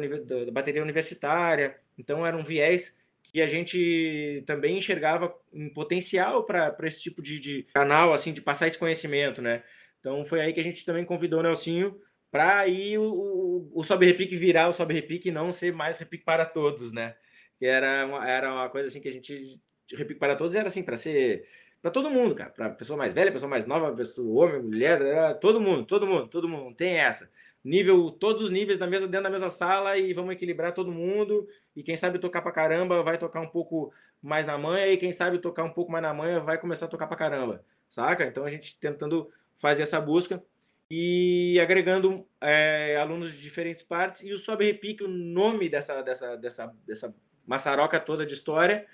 [0.45, 3.00] da bateria universitária, então era um viés
[3.31, 8.41] que a gente também enxergava um potencial para esse tipo de, de, canal, assim, de
[8.41, 9.63] passar esse conhecimento, né?
[9.99, 11.97] Então foi aí que a gente também convidou o Nelsinho
[12.29, 15.97] para aí o, o, o Sobe Repique virar o Sobe Repique e não ser mais
[15.97, 17.15] Repique para todos, né?
[17.57, 19.61] Que era uma, era uma coisa assim que a gente
[19.93, 21.43] Repique para todos era assim para ser
[21.81, 25.59] para todo mundo, cara, para pessoa mais velha, pessoa mais nova, pessoa homem, mulher, todo
[25.59, 27.31] mundo, todo mundo, todo mundo, tem essa
[27.63, 31.47] nível, todos os níveis da mesma, dentro da mesma sala e vamos equilibrar todo mundo.
[31.75, 35.11] E quem sabe tocar pra caramba vai tocar um pouco mais na manha, e quem
[35.11, 38.25] sabe tocar um pouco mais na manha vai começar a tocar pra caramba, saca?
[38.25, 40.43] Então a gente tentando fazer essa busca
[40.89, 44.21] e agregando é, alunos de diferentes partes.
[44.23, 48.85] E o Sobe Repique, o nome dessa, dessa, dessa, dessa maçaroca toda de história,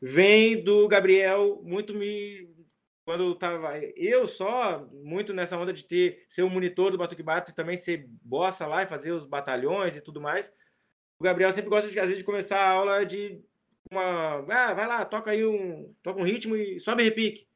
[0.00, 2.48] vem do Gabriel muito me
[3.04, 7.50] quando tava eu só muito nessa onda de ter ser o monitor do Batuque Bato
[7.50, 10.54] e também ser bossa lá e fazer os batalhões e tudo mais.
[11.18, 13.42] O Gabriel sempre gosta de às vezes de começar a aula de
[13.90, 17.46] uma, ah, vai lá, toca aí um, toca um ritmo e sobe repique.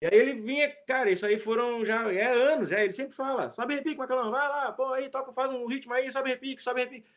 [0.00, 3.50] E aí ele vinha, cara, isso aí foram já é anos, já ele sempre fala,
[3.50, 6.80] sobe repique, Macalão, vai lá, pô, aí toca, faz um ritmo aí, sobe repique, sobe
[6.80, 7.08] repique.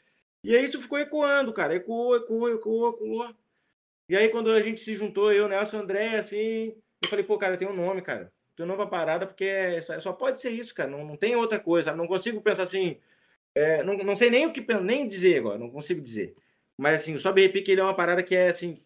[0.44, 3.36] E aí isso ficou ecoando, cara, ecoou, ecoou, ecoou, ecoou.
[4.08, 7.58] E aí quando a gente se juntou, eu, Nelson, André, assim, eu falei, pô, cara,
[7.58, 8.32] tem um nome, cara.
[8.56, 10.90] Tem um pra parada, porque é, só pode ser isso, cara.
[10.90, 11.94] Não, não tem outra coisa.
[11.94, 12.98] Não consigo pensar assim.
[13.54, 16.36] É, não, não sei nem o que nem dizer agora, não consigo dizer.
[16.78, 18.78] Mas assim, o Sobe Repique ele é uma parada que é assim.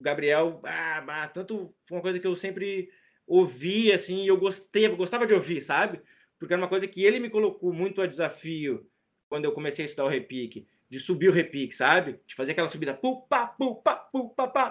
[0.00, 2.90] Gabriel, ah, ah, tanto foi uma coisa que eu sempre
[3.26, 6.00] ouvi, assim, e eu gostei, gostava de ouvir, sabe?
[6.38, 8.88] Porque era uma coisa que ele me colocou muito a desafio
[9.28, 12.20] quando eu comecei a estudar o repique, de subir o repique, sabe?
[12.26, 14.70] De fazer aquela subida, pupa, pupa, pupa, pá,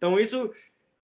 [0.00, 0.50] então isso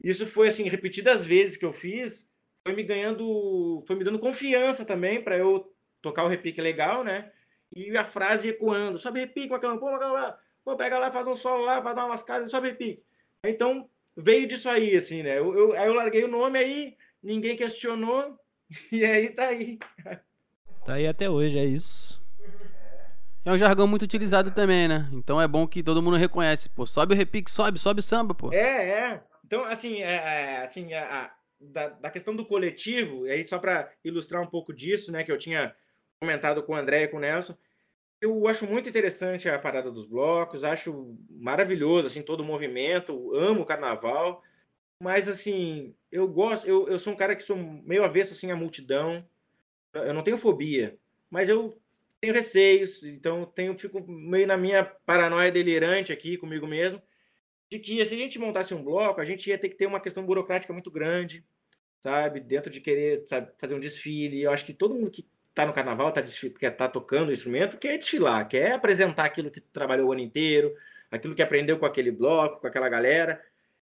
[0.03, 2.32] isso foi assim repetidas vezes que eu fiz,
[2.62, 5.70] foi me ganhando, foi me dando confiança também para eu
[6.01, 7.30] tocar o repique legal, né?
[7.74, 11.36] E a frase ecoando, sobe repique, macalão, pô, macalão lá, pô, pega lá, faz um
[11.36, 13.03] solo lá, vai dar umas casas, sobe repique.
[13.44, 15.38] Então veio disso aí, assim, né?
[15.38, 18.38] Eu, eu, aí eu larguei o nome aí, ninguém questionou,
[18.92, 19.78] e aí tá aí.
[20.84, 22.26] Tá aí até hoje, é isso.
[23.47, 25.09] É um jargão muito utilizado também, né?
[25.12, 26.68] Então é bom que todo mundo reconhece.
[26.68, 28.53] Pô, sobe o repique, sobe, sobe o samba, pô.
[28.53, 29.22] É, é.
[29.44, 33.61] Então, assim, é, é assim, a, a, da, da questão do coletivo, e aí só
[33.61, 35.72] para ilustrar um pouco disso, né, que eu tinha
[36.18, 37.57] comentado com o André e com o Nelson,
[38.20, 43.61] eu acho muito interessante a parada dos blocos, acho maravilhoso, assim, todo o movimento, amo
[43.61, 44.42] o carnaval,
[45.01, 48.57] mas, assim, eu gosto, eu, eu sou um cara que sou meio avesso, assim, à
[48.57, 49.24] multidão,
[49.94, 50.99] eu não tenho fobia,
[51.30, 51.72] mas eu
[52.27, 57.01] tenho receios, então tenho, fico meio na minha paranoia delirante aqui comigo mesmo,
[57.70, 60.01] de que se a gente montasse um bloco, a gente ia ter que ter uma
[60.01, 61.45] questão burocrática muito grande,
[62.01, 62.41] sabe?
[62.41, 64.43] Dentro de querer sabe, fazer um desfile.
[64.43, 66.22] Eu acho que todo mundo que está no carnaval, tá,
[66.59, 70.74] quer tá tocando o instrumento, quer desfilar, quer apresentar aquilo que trabalhou o ano inteiro,
[71.11, 73.43] aquilo que aprendeu com aquele bloco, com aquela galera.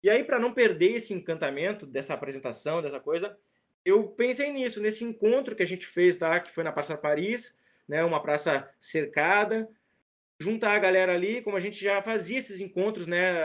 [0.02, 3.36] E aí, para não perder esse encantamento dessa apresentação, dessa coisa,
[3.84, 6.38] eu pensei nisso, nesse encontro que a gente fez, tá?
[6.40, 7.58] que foi na Praça Paris,
[7.88, 9.68] né, uma praça cercada,
[10.38, 13.42] juntar a galera ali, como a gente já fazia esses encontros, né,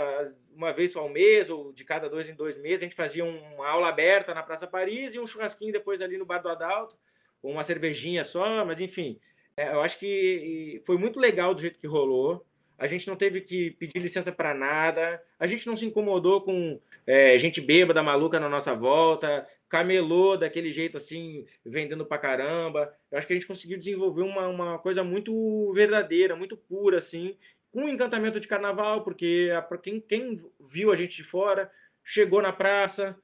[0.53, 3.67] uma vez ao mês ou de cada dois em dois meses, a gente fazia uma
[3.67, 6.97] aula aberta na Praça Paris e um churrasquinho depois ali no Bar do Adalto,
[7.41, 9.19] ou uma cervejinha só, mas enfim,
[9.55, 12.45] é, eu acho que foi muito legal do jeito que rolou.
[12.77, 16.79] A gente não teve que pedir licença para nada, a gente não se incomodou com
[17.05, 22.93] é, gente bêbada, maluca na nossa volta, camelô daquele jeito assim, vendendo pra caramba.
[23.09, 27.37] Eu acho que a gente conseguiu desenvolver uma, uma coisa muito verdadeira, muito pura, assim,
[27.71, 31.71] com encantamento de carnaval, porque para quem, quem viu a gente de fora,
[32.03, 33.17] chegou na praça,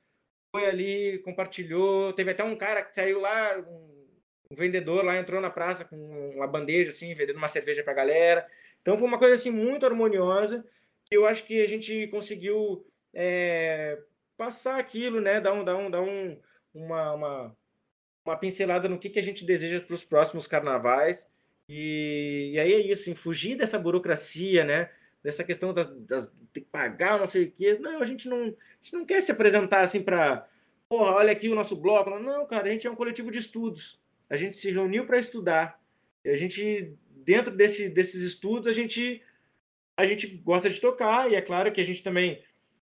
[0.49, 2.13] foi ali, compartilhou.
[2.13, 4.07] Teve até um cara que saiu lá, um,
[4.49, 5.97] um vendedor lá entrou na praça com
[6.33, 8.47] uma bandeja, assim, vendendo uma cerveja pra galera.
[8.81, 10.65] Então foi uma coisa assim muito harmoniosa.
[11.11, 13.99] Eu acho que a gente conseguiu é,
[14.38, 15.41] passar aquilo, né?
[15.41, 16.39] Dar um, dar um, dar um,
[16.73, 17.57] uma, uma,
[18.25, 21.27] uma pincelada no que, que a gente deseja para os próximos carnavais.
[21.69, 24.89] E, e, aí é isso, em fugir dessa burocracia, né?
[25.21, 27.77] Dessa questão das, das de pagar, não sei o quê.
[27.79, 30.47] Não, a gente não, a gente não quer se apresentar assim para,
[30.88, 32.09] porra, olha aqui o nosso bloco.
[32.11, 34.01] Não, cara, a gente é um coletivo de estudos.
[34.29, 35.81] A gente se reuniu para estudar.
[36.23, 39.21] E a gente, dentro desse, desses estudos, a gente,
[39.97, 41.29] a gente gosta de tocar.
[41.29, 42.41] E é claro que a gente também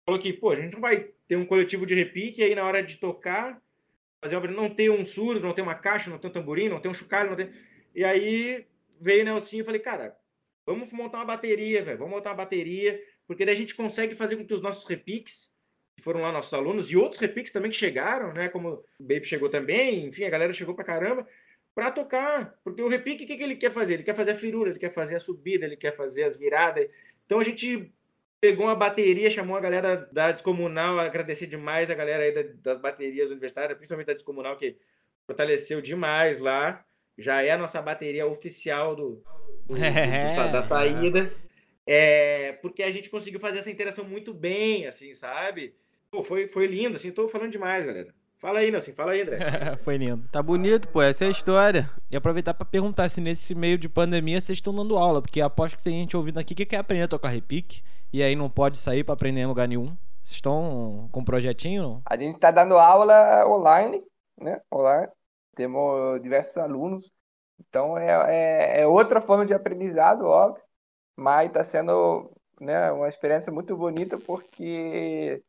[0.05, 2.65] falou que, pô, a gente não vai ter um coletivo de repique, e aí na
[2.65, 3.61] hora de tocar,
[4.19, 6.81] fazer uma, não ter um surdo, não ter uma caixa, não ter um tamborim, não
[6.81, 7.49] ter um chocalho, não.
[7.95, 8.65] E aí
[8.99, 10.17] veio o Nelson e falei, cara,
[10.65, 14.37] vamos montar uma bateria, velho, vamos montar uma bateria, porque daí a gente consegue fazer
[14.37, 15.53] com que os nossos repiques,
[15.95, 19.25] que foram lá nossos alunos, e outros repiques também que chegaram, né, como o Baby
[19.25, 21.27] chegou também, enfim, a galera chegou pra caramba,
[21.75, 23.93] para tocar, porque o repique, o que, que ele quer fazer?
[23.93, 26.89] Ele quer fazer a firula, ele quer fazer a subida, ele quer fazer as viradas,
[27.23, 27.93] então a gente
[28.41, 33.29] pegou uma bateria, chamou a galera da Descomunal, agradecer demais a galera aí das baterias
[33.29, 34.77] universitárias, principalmente da Descomunal, que
[35.25, 36.83] fortaleceu demais lá.
[37.17, 39.21] Já é a nossa bateria oficial do,
[39.65, 40.25] do, é.
[40.25, 41.31] do da saída.
[41.85, 45.75] É, porque a gente conseguiu fazer essa interação muito bem, assim, sabe?
[46.09, 48.13] Pô, foi, foi lindo, assim, tô falando demais, galera.
[48.37, 49.37] Fala aí, Nelson, fala aí, André.
[49.83, 50.25] Foi lindo.
[50.31, 51.91] Tá bonito, pô, essa é a história.
[52.09, 55.77] E aproveitar para perguntar se nesse meio de pandemia vocês estão dando aula, porque aposto
[55.77, 58.77] que tem gente ouvindo aqui que quer aprender a tocar repique e aí não pode
[58.77, 59.95] sair para aprender em lugar nenhum.
[60.21, 62.01] Vocês estão com um projetinho?
[62.05, 64.03] A gente tá dando aula online,
[64.37, 64.61] né?
[64.71, 65.11] Online.
[65.55, 67.11] Temos diversos alunos.
[67.59, 70.63] Então é, é, é outra forma de aprendizado, óbvio,
[71.15, 75.43] mas está sendo né, uma experiência muito bonita porque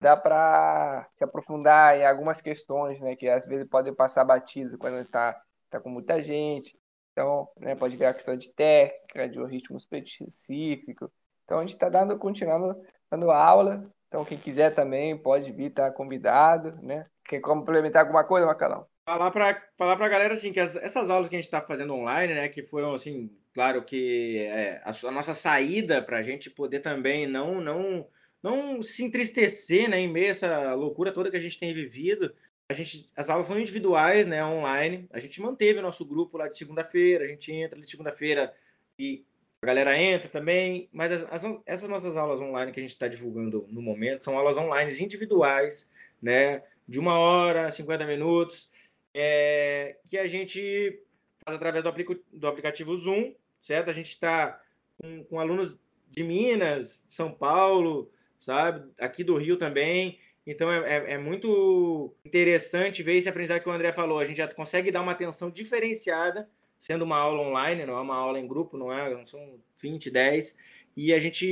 [0.00, 5.00] dá para se aprofundar em algumas questões, né, que às vezes podem passar batido quando
[5.00, 5.40] está
[5.70, 6.78] tá com muita gente.
[7.12, 11.10] Então, né, pode a questão de técnica, de um ritmo específico.
[11.46, 12.76] Então, a gente está dando, continuando
[13.10, 13.88] dando aula.
[14.08, 17.06] Então, quem quiser também pode vir, tá convidado, né?
[17.24, 18.86] Quer complementar alguma coisa, Macalão?
[19.08, 21.94] Falar para falar para galera assim que as, essas aulas que a gente está fazendo
[21.94, 26.50] online, né, que foram assim, claro que é, a, a nossa saída para a gente
[26.50, 28.08] poder também não não
[28.42, 32.34] não se entristecer, né, em meio a essa loucura toda que a gente tem vivido.
[32.68, 35.08] A gente, as aulas são individuais, né, online.
[35.12, 38.52] A gente manteve o nosso grupo lá de segunda-feira, a gente entra de segunda-feira
[38.98, 39.24] e
[39.62, 43.08] a galera entra também, mas as, as, essas nossas aulas online que a gente está
[43.08, 45.90] divulgando no momento são aulas online individuais,
[46.20, 48.70] né, de uma hora, 50 minutos,
[49.14, 51.02] é, que a gente
[51.44, 53.88] faz através do, aplico, do aplicativo Zoom, certo?
[53.88, 54.60] A gente está
[54.98, 55.76] com, com alunos
[56.10, 58.90] de Minas, São Paulo, sabe?
[58.98, 60.18] Aqui do Rio também.
[60.46, 64.18] Então é, é, é, muito interessante ver esse aprendizado que o André falou.
[64.18, 66.48] A gente já consegue dar uma atenção diferenciada,
[66.78, 69.12] sendo uma aula online, não é uma aula em grupo, não é?
[69.12, 70.58] Não são 20, 10.
[70.96, 71.46] E a gente,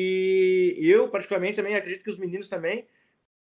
[0.79, 2.87] eu particularmente também, acredito que os meninos também,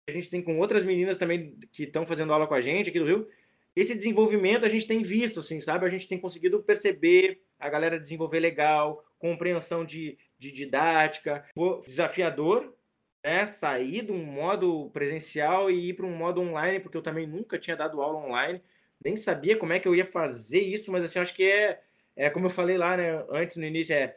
[0.09, 2.99] a gente tem com outras meninas também que estão fazendo aula com a gente aqui
[2.99, 3.29] do Rio,
[3.75, 5.85] esse desenvolvimento a gente tem visto, assim, sabe?
[5.85, 11.45] A gente tem conseguido perceber a galera desenvolver legal, compreensão de, de didática,
[11.87, 12.75] desafiador,
[13.23, 17.27] né, sair de um modo presencial e ir para um modo online, porque eu também
[17.27, 18.63] nunca tinha dado aula online,
[19.05, 21.81] nem sabia como é que eu ia fazer isso, mas assim, acho que é,
[22.17, 24.17] é como eu falei lá, né, antes no início, é,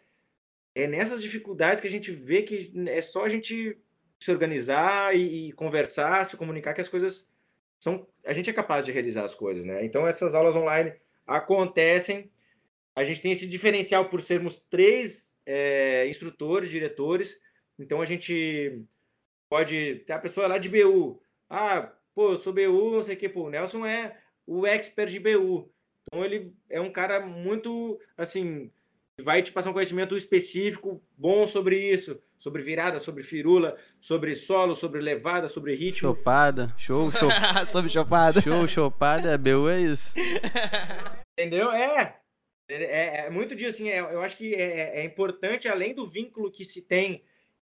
[0.75, 3.77] é nessas dificuldades que a gente vê que é só a gente
[4.19, 7.29] se organizar e, e conversar, se comunicar que as coisas
[7.79, 9.83] são, a gente é capaz de realizar as coisas, né?
[9.85, 10.93] Então essas aulas online
[11.25, 12.29] acontecem,
[12.95, 17.39] a gente tem esse diferencial por sermos três é, instrutores, diretores,
[17.77, 18.83] então a gente
[19.47, 21.21] pode ter a pessoa lá de BU.
[21.49, 24.17] Ah, pô, eu sou BU, não sei o que, pô, o Nelson é
[24.49, 25.69] o expert de BU.
[26.07, 28.71] Então ele é um cara muito, assim,
[29.21, 34.75] vai te passar um conhecimento específico bom sobre isso, sobre virada, sobre firula, sobre solo,
[34.75, 36.09] sobre levada, sobre ritmo.
[36.09, 37.29] Chopada, show, show.
[37.67, 38.41] sobre chopada.
[38.41, 40.15] Show, chopada, BU é isso.
[41.37, 41.71] Entendeu?
[41.71, 42.15] É.
[42.71, 46.51] É, é muito disso, assim, é, eu acho que é, é importante, além do vínculo
[46.51, 47.23] que se tem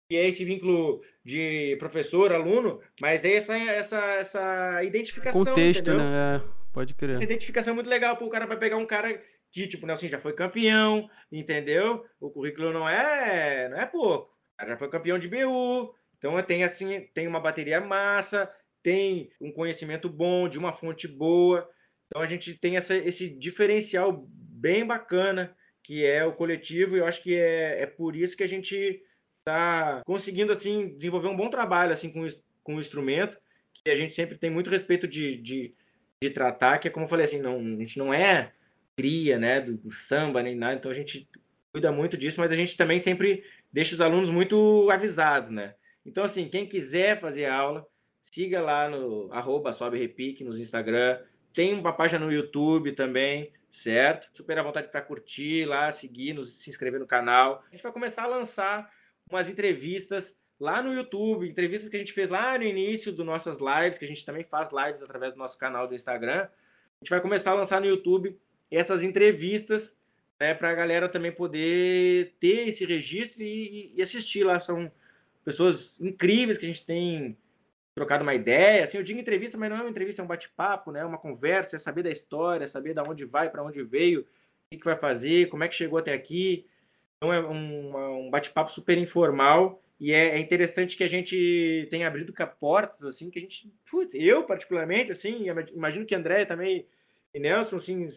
[0.09, 5.45] que é esse vínculo de professor, aluno, mas é essa, essa, essa identificação.
[5.45, 6.01] Contexto, entendeu?
[6.01, 6.43] né?
[6.71, 7.11] É, pode crer.
[7.11, 9.21] Essa identificação é muito legal, porque o cara vai pegar um cara
[9.51, 12.05] que, tipo, Nelson já foi campeão, entendeu?
[12.21, 14.33] O currículo não é, não é pouco.
[14.55, 18.51] O cara já foi campeão de BU, então tem assim, tem uma bateria massa,
[18.83, 21.69] tem um conhecimento bom, de uma fonte boa.
[22.07, 27.07] Então a gente tem essa, esse diferencial bem bacana que é o coletivo, e eu
[27.07, 29.03] acho que é, é por isso que a gente
[29.39, 32.25] está conseguindo assim desenvolver um bom trabalho assim com,
[32.63, 33.39] com o instrumento,
[33.83, 35.75] que a gente sempre tem muito respeito de, de,
[36.23, 38.53] de tratar, que é como eu falei assim, não, a gente não é
[38.95, 41.27] cria, né, do, do, samba nem nada, então a gente
[41.73, 43.43] cuida muito disso, mas a gente também sempre
[43.73, 45.75] deixa os alunos muito avisados, né?
[46.05, 47.87] Então assim, quem quiser fazer aula,
[48.21, 51.19] siga lá no arroba sobe repique nos Instagram,
[51.55, 54.29] tem uma página no YouTube também, certo?
[54.37, 57.65] Super à vontade para curtir lá, seguir, nos, se inscrever no canal.
[57.69, 58.93] A gente vai começar a lançar
[59.31, 63.59] umas entrevistas lá no YouTube, entrevistas que a gente fez lá no início das nossas
[63.59, 66.43] lives, que a gente também faz lives através do nosso canal do Instagram.
[66.43, 68.39] A gente vai começar a lançar no YouTube
[68.71, 69.99] essas entrevistas,
[70.39, 74.61] né, para a galera também poder ter esse registro e, e, assistir lá.
[74.61, 74.93] São
[75.43, 77.37] pessoas incríveis que a gente tem
[77.95, 78.85] trocado uma ideia.
[78.85, 81.05] Assim, eu digo entrevista, mas não é uma entrevista, é um bate-papo, né?
[81.05, 84.25] Uma conversa, é saber da história, é saber da onde vai, para onde veio, o
[84.71, 86.67] que, que vai fazer, como é que chegou até aqui.
[87.17, 92.09] Então é um, um bate-papo super informal e é, é, interessante que a gente tenha
[92.09, 95.45] abrido portas, assim, que a gente, putz, eu particularmente, assim,
[95.75, 96.87] imagino que André também
[97.35, 98.09] e Nelson, assim,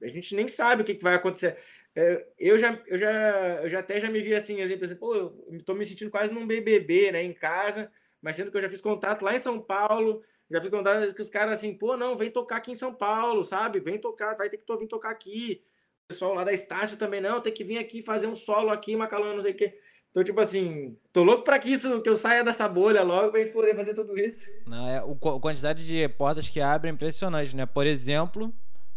[0.00, 1.58] a gente nem sabe o que, que vai acontecer.
[1.96, 5.62] É, eu já, eu já, eu já até já me vi assim, exemplo, pô, eu
[5.64, 7.90] tô me sentindo quase num BBB, né, em casa,
[8.22, 11.22] mas sendo que eu já fiz contato lá em São Paulo, já fiz contato que
[11.22, 13.80] os caras assim, pô, não, vem tocar aqui em São Paulo, sabe?
[13.80, 15.60] Vem tocar, vai ter que vir tocar aqui.
[16.04, 18.94] O pessoal lá da Estácio também, não, tem que vir aqui fazer um solo aqui,
[18.94, 19.78] Macalão, não sei o quê.
[20.12, 23.40] Então, tipo assim, tô louco pra que isso, que eu saia dessa bolha logo pra
[23.40, 24.46] gente poder fazer tudo isso.
[24.66, 27.64] Não, é, o, a quantidade de portas que abre é impressionante, né?
[27.64, 28.52] Por exemplo,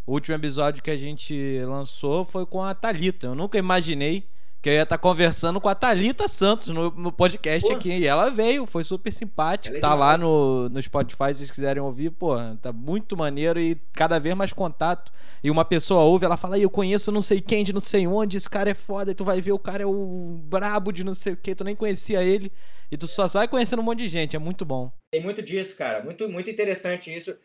[0.05, 3.27] o último episódio que a gente lançou foi com a Talita.
[3.27, 4.27] Eu nunca imaginei
[4.65, 7.75] que eu ia estar conversando com a Talita Santos no, no podcast pô.
[7.75, 7.99] aqui.
[7.99, 9.77] E ela veio, foi super simpática.
[9.77, 12.09] É tá lá no, no Spotify se vocês quiserem ouvir.
[12.09, 15.13] Pô, tá muito maneiro e cada vez mais contato.
[15.43, 18.37] E uma pessoa ouve, ela fala: eu conheço não sei quem de não sei onde,
[18.37, 19.11] esse cara é foda.
[19.11, 21.63] E tu vai ver, o cara é o brabo de não sei o que, tu
[21.63, 22.51] nem conhecia ele.
[22.91, 24.91] E tu só sai conhecendo um monte de gente, é muito bom.
[25.11, 26.03] Tem muito disso, cara.
[26.03, 27.37] Muito, muito interessante isso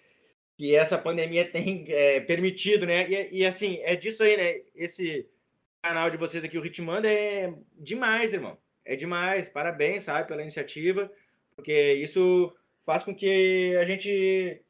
[0.57, 3.07] que essa pandemia tem é, permitido, né?
[3.11, 4.61] E, e, assim, é disso aí, né?
[4.75, 5.27] Esse
[5.83, 8.59] canal de vocês aqui, o Ritmando, é demais, irmão.
[8.85, 9.49] É demais.
[9.49, 11.11] Parabéns, sabe, pela iniciativa,
[11.57, 14.63] porque isso faz com que a gente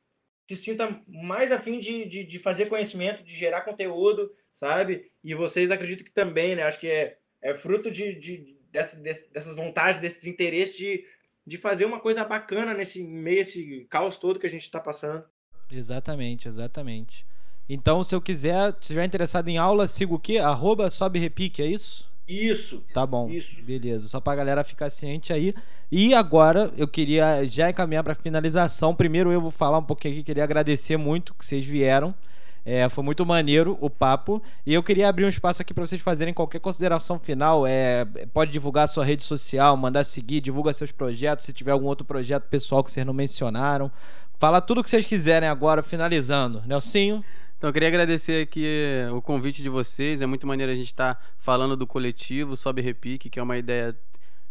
[0.48, 5.10] se sinta mais afim de, de, de fazer conhecimento, de gerar conteúdo, sabe?
[5.22, 6.64] E vocês acredito que também, né?
[6.64, 11.04] Acho que é, é fruto de, de, dessa, dessas vontades, desses interesses de,
[11.46, 15.24] de fazer uma coisa bacana nesse meio, esse caos todo que a gente está passando.
[15.70, 17.24] Exatamente, exatamente.
[17.72, 20.38] Então, se eu quiser, se estiver interessado em aula, siga o quê?
[20.38, 22.04] Arroba sobe repique, é isso?
[22.26, 22.82] Isso.
[22.92, 23.30] Tá bom.
[23.30, 23.62] Isso.
[23.62, 24.08] Beleza.
[24.08, 25.54] Só pra galera ficar ciente aí.
[25.90, 28.92] E agora eu queria já encaminhar pra finalização.
[28.92, 32.12] Primeiro eu vou falar um pouquinho aqui, queria agradecer muito que vocês vieram.
[32.66, 34.42] É, foi muito maneiro o papo.
[34.66, 37.64] E eu queria abrir um espaço aqui para vocês fazerem qualquer consideração final.
[37.68, 41.46] É, pode divulgar sua rede social, mandar seguir, divulga seus projetos.
[41.46, 43.92] Se tiver algum outro projeto pessoal que vocês não mencionaram,
[44.40, 46.62] Fala tudo o que vocês quiserem agora, finalizando.
[46.66, 47.22] Nelsinho?
[47.60, 50.22] Então, eu queria agradecer aqui eh, o convite de vocês.
[50.22, 53.58] É muito maneiro a gente estar tá falando do coletivo Sobe Repique, que é uma
[53.58, 53.94] ideia,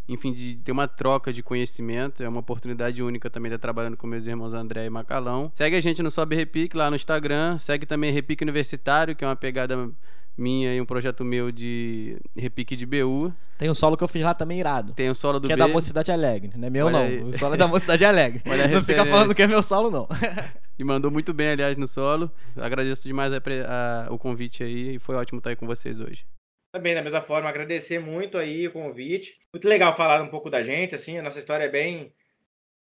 [0.08, 2.22] enfim, de ter uma troca de conhecimento.
[2.22, 5.50] É uma oportunidade única também de estar trabalhando com meus irmãos André e Macalão.
[5.54, 7.58] Segue a gente no Sobe Repique lá no Instagram.
[7.58, 9.90] Segue também Repique Universitário, que é uma pegada
[10.38, 13.32] minha e um projeto meu de repique de BU.
[13.58, 14.94] Tem um solo que eu fiz lá também irado.
[14.94, 15.60] Tem o um solo do Que B.
[15.60, 17.04] é da Mocidade Alegre, não é meu Olha não.
[17.04, 17.22] Aí.
[17.24, 18.40] O solo é da Mocidade Alegre.
[18.72, 20.06] não fica falando que é meu solo não.
[20.80, 22.30] e mandou muito bem, aliás, no solo.
[22.56, 26.26] Agradeço demais a, a, o convite aí e foi ótimo estar aí com vocês hoje.
[26.72, 29.40] Também, da mesma forma, agradecer muito aí o convite.
[29.52, 32.12] Muito legal falar um pouco da gente, assim, a nossa história é bem,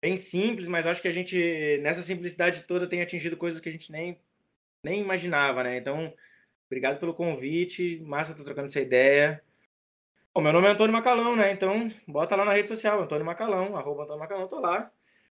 [0.02, 3.72] bem simples, mas acho que a gente, nessa simplicidade toda, tem atingido coisas que a
[3.72, 4.20] gente nem,
[4.84, 5.78] nem imaginava, né?
[5.78, 6.14] Então,
[6.68, 8.00] Obrigado pelo convite.
[8.06, 9.42] Massa tá trocando essa ideia.
[10.34, 11.52] O meu nome é Antônio Macalão, né?
[11.52, 14.92] Então, bota lá na rede social, Antônio Macalão, arroba Antônio Macalão, tô lá.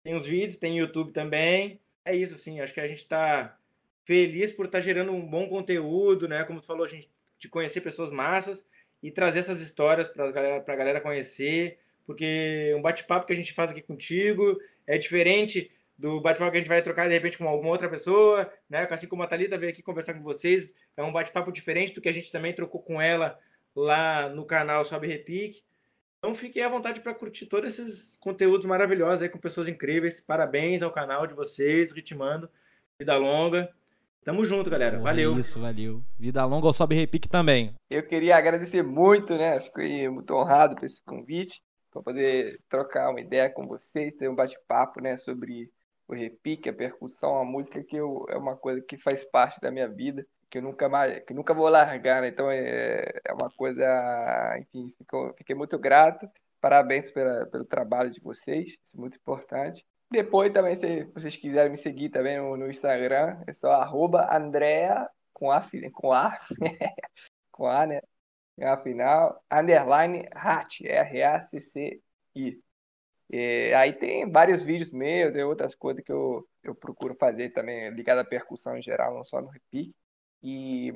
[0.03, 1.81] Tem os vídeos, tem YouTube também.
[2.09, 3.55] É isso, assim, acho que a gente tá
[4.03, 6.43] feliz por estar tá gerando um bom conteúdo, né?
[6.45, 8.67] Como tu falou, a gente de conhecer pessoas massas
[9.03, 13.53] e trazer essas histórias para galera, a galera conhecer, porque um bate-papo que a gente
[13.53, 17.47] faz aqui contigo é diferente do bate-papo que a gente vai trocar de repente com
[17.47, 18.89] alguma outra pessoa, né?
[18.91, 22.09] Assim como a Thalita veio aqui conversar com vocês, é um bate-papo diferente do que
[22.09, 23.39] a gente também trocou com ela
[23.77, 25.63] lá no canal Sobe Repique.
[26.19, 30.21] Então fiquem à vontade para curtir todos esses conteúdos maravilhosos aí com pessoas incríveis.
[30.21, 32.51] Parabéns ao canal de vocês, Ritmando.
[32.99, 33.73] Vida longa.
[34.25, 34.99] Tamo junto, galera.
[34.99, 35.37] Valeu.
[35.37, 36.03] É isso, valeu.
[36.19, 37.75] Vida longa ao Sobe Repique também.
[37.89, 39.61] Eu queria agradecer muito, né?
[39.61, 44.35] Fiquei muito honrado por esse convite, para poder trocar uma ideia com vocês, ter um
[44.35, 45.71] bate-papo, né, sobre
[46.07, 49.71] o repique, a percussão, a música que eu, é uma coisa que faz parte da
[49.71, 52.29] minha vida, que eu nunca mais, que nunca vou largar, né?
[52.29, 53.85] Então é, é uma coisa,
[54.59, 54.95] enfim,
[55.37, 56.29] fiquei muito grato.
[56.61, 59.87] Parabéns pela, pelo trabalho de vocês, isso é muito importante.
[60.11, 65.09] Depois também, se vocês quiserem me seguir também no, no Instagram, é só arroba Andrea
[65.33, 66.39] com A, com A,
[67.53, 68.01] com A, né?
[68.61, 72.61] Afinal, underline Hat, R-A-C-C-I.
[73.31, 77.91] E aí tem vários vídeos meus, tem outras coisas que eu, eu procuro fazer também,
[77.91, 79.95] ligado à percussão em geral, não só no repique.
[80.43, 80.93] E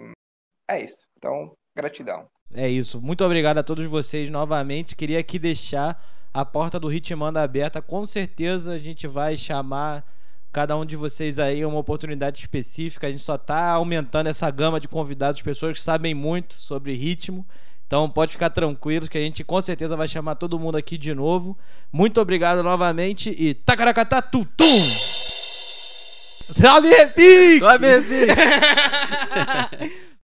[0.70, 1.06] é isso.
[1.16, 2.28] Então, gratidão.
[2.54, 3.00] É isso.
[3.00, 4.96] Muito obrigado a todos vocês novamente.
[4.96, 6.02] Queria aqui deixar
[6.32, 7.82] a porta do Ritmanda aberta.
[7.82, 10.04] Com certeza a gente vai chamar
[10.52, 13.06] cada um de vocês aí uma oportunidade específica.
[13.06, 17.46] A gente só está aumentando essa gama de convidados, pessoas que sabem muito sobre ritmo.
[17.86, 21.14] Então pode ficar tranquilo que a gente com certeza vai chamar todo mundo aqui de
[21.14, 21.58] novo.
[21.90, 25.11] Muito obrigado novamente e tacaracatá tutum!
[26.50, 27.60] Salve, Repique!
[27.60, 28.32] Salve, Repique!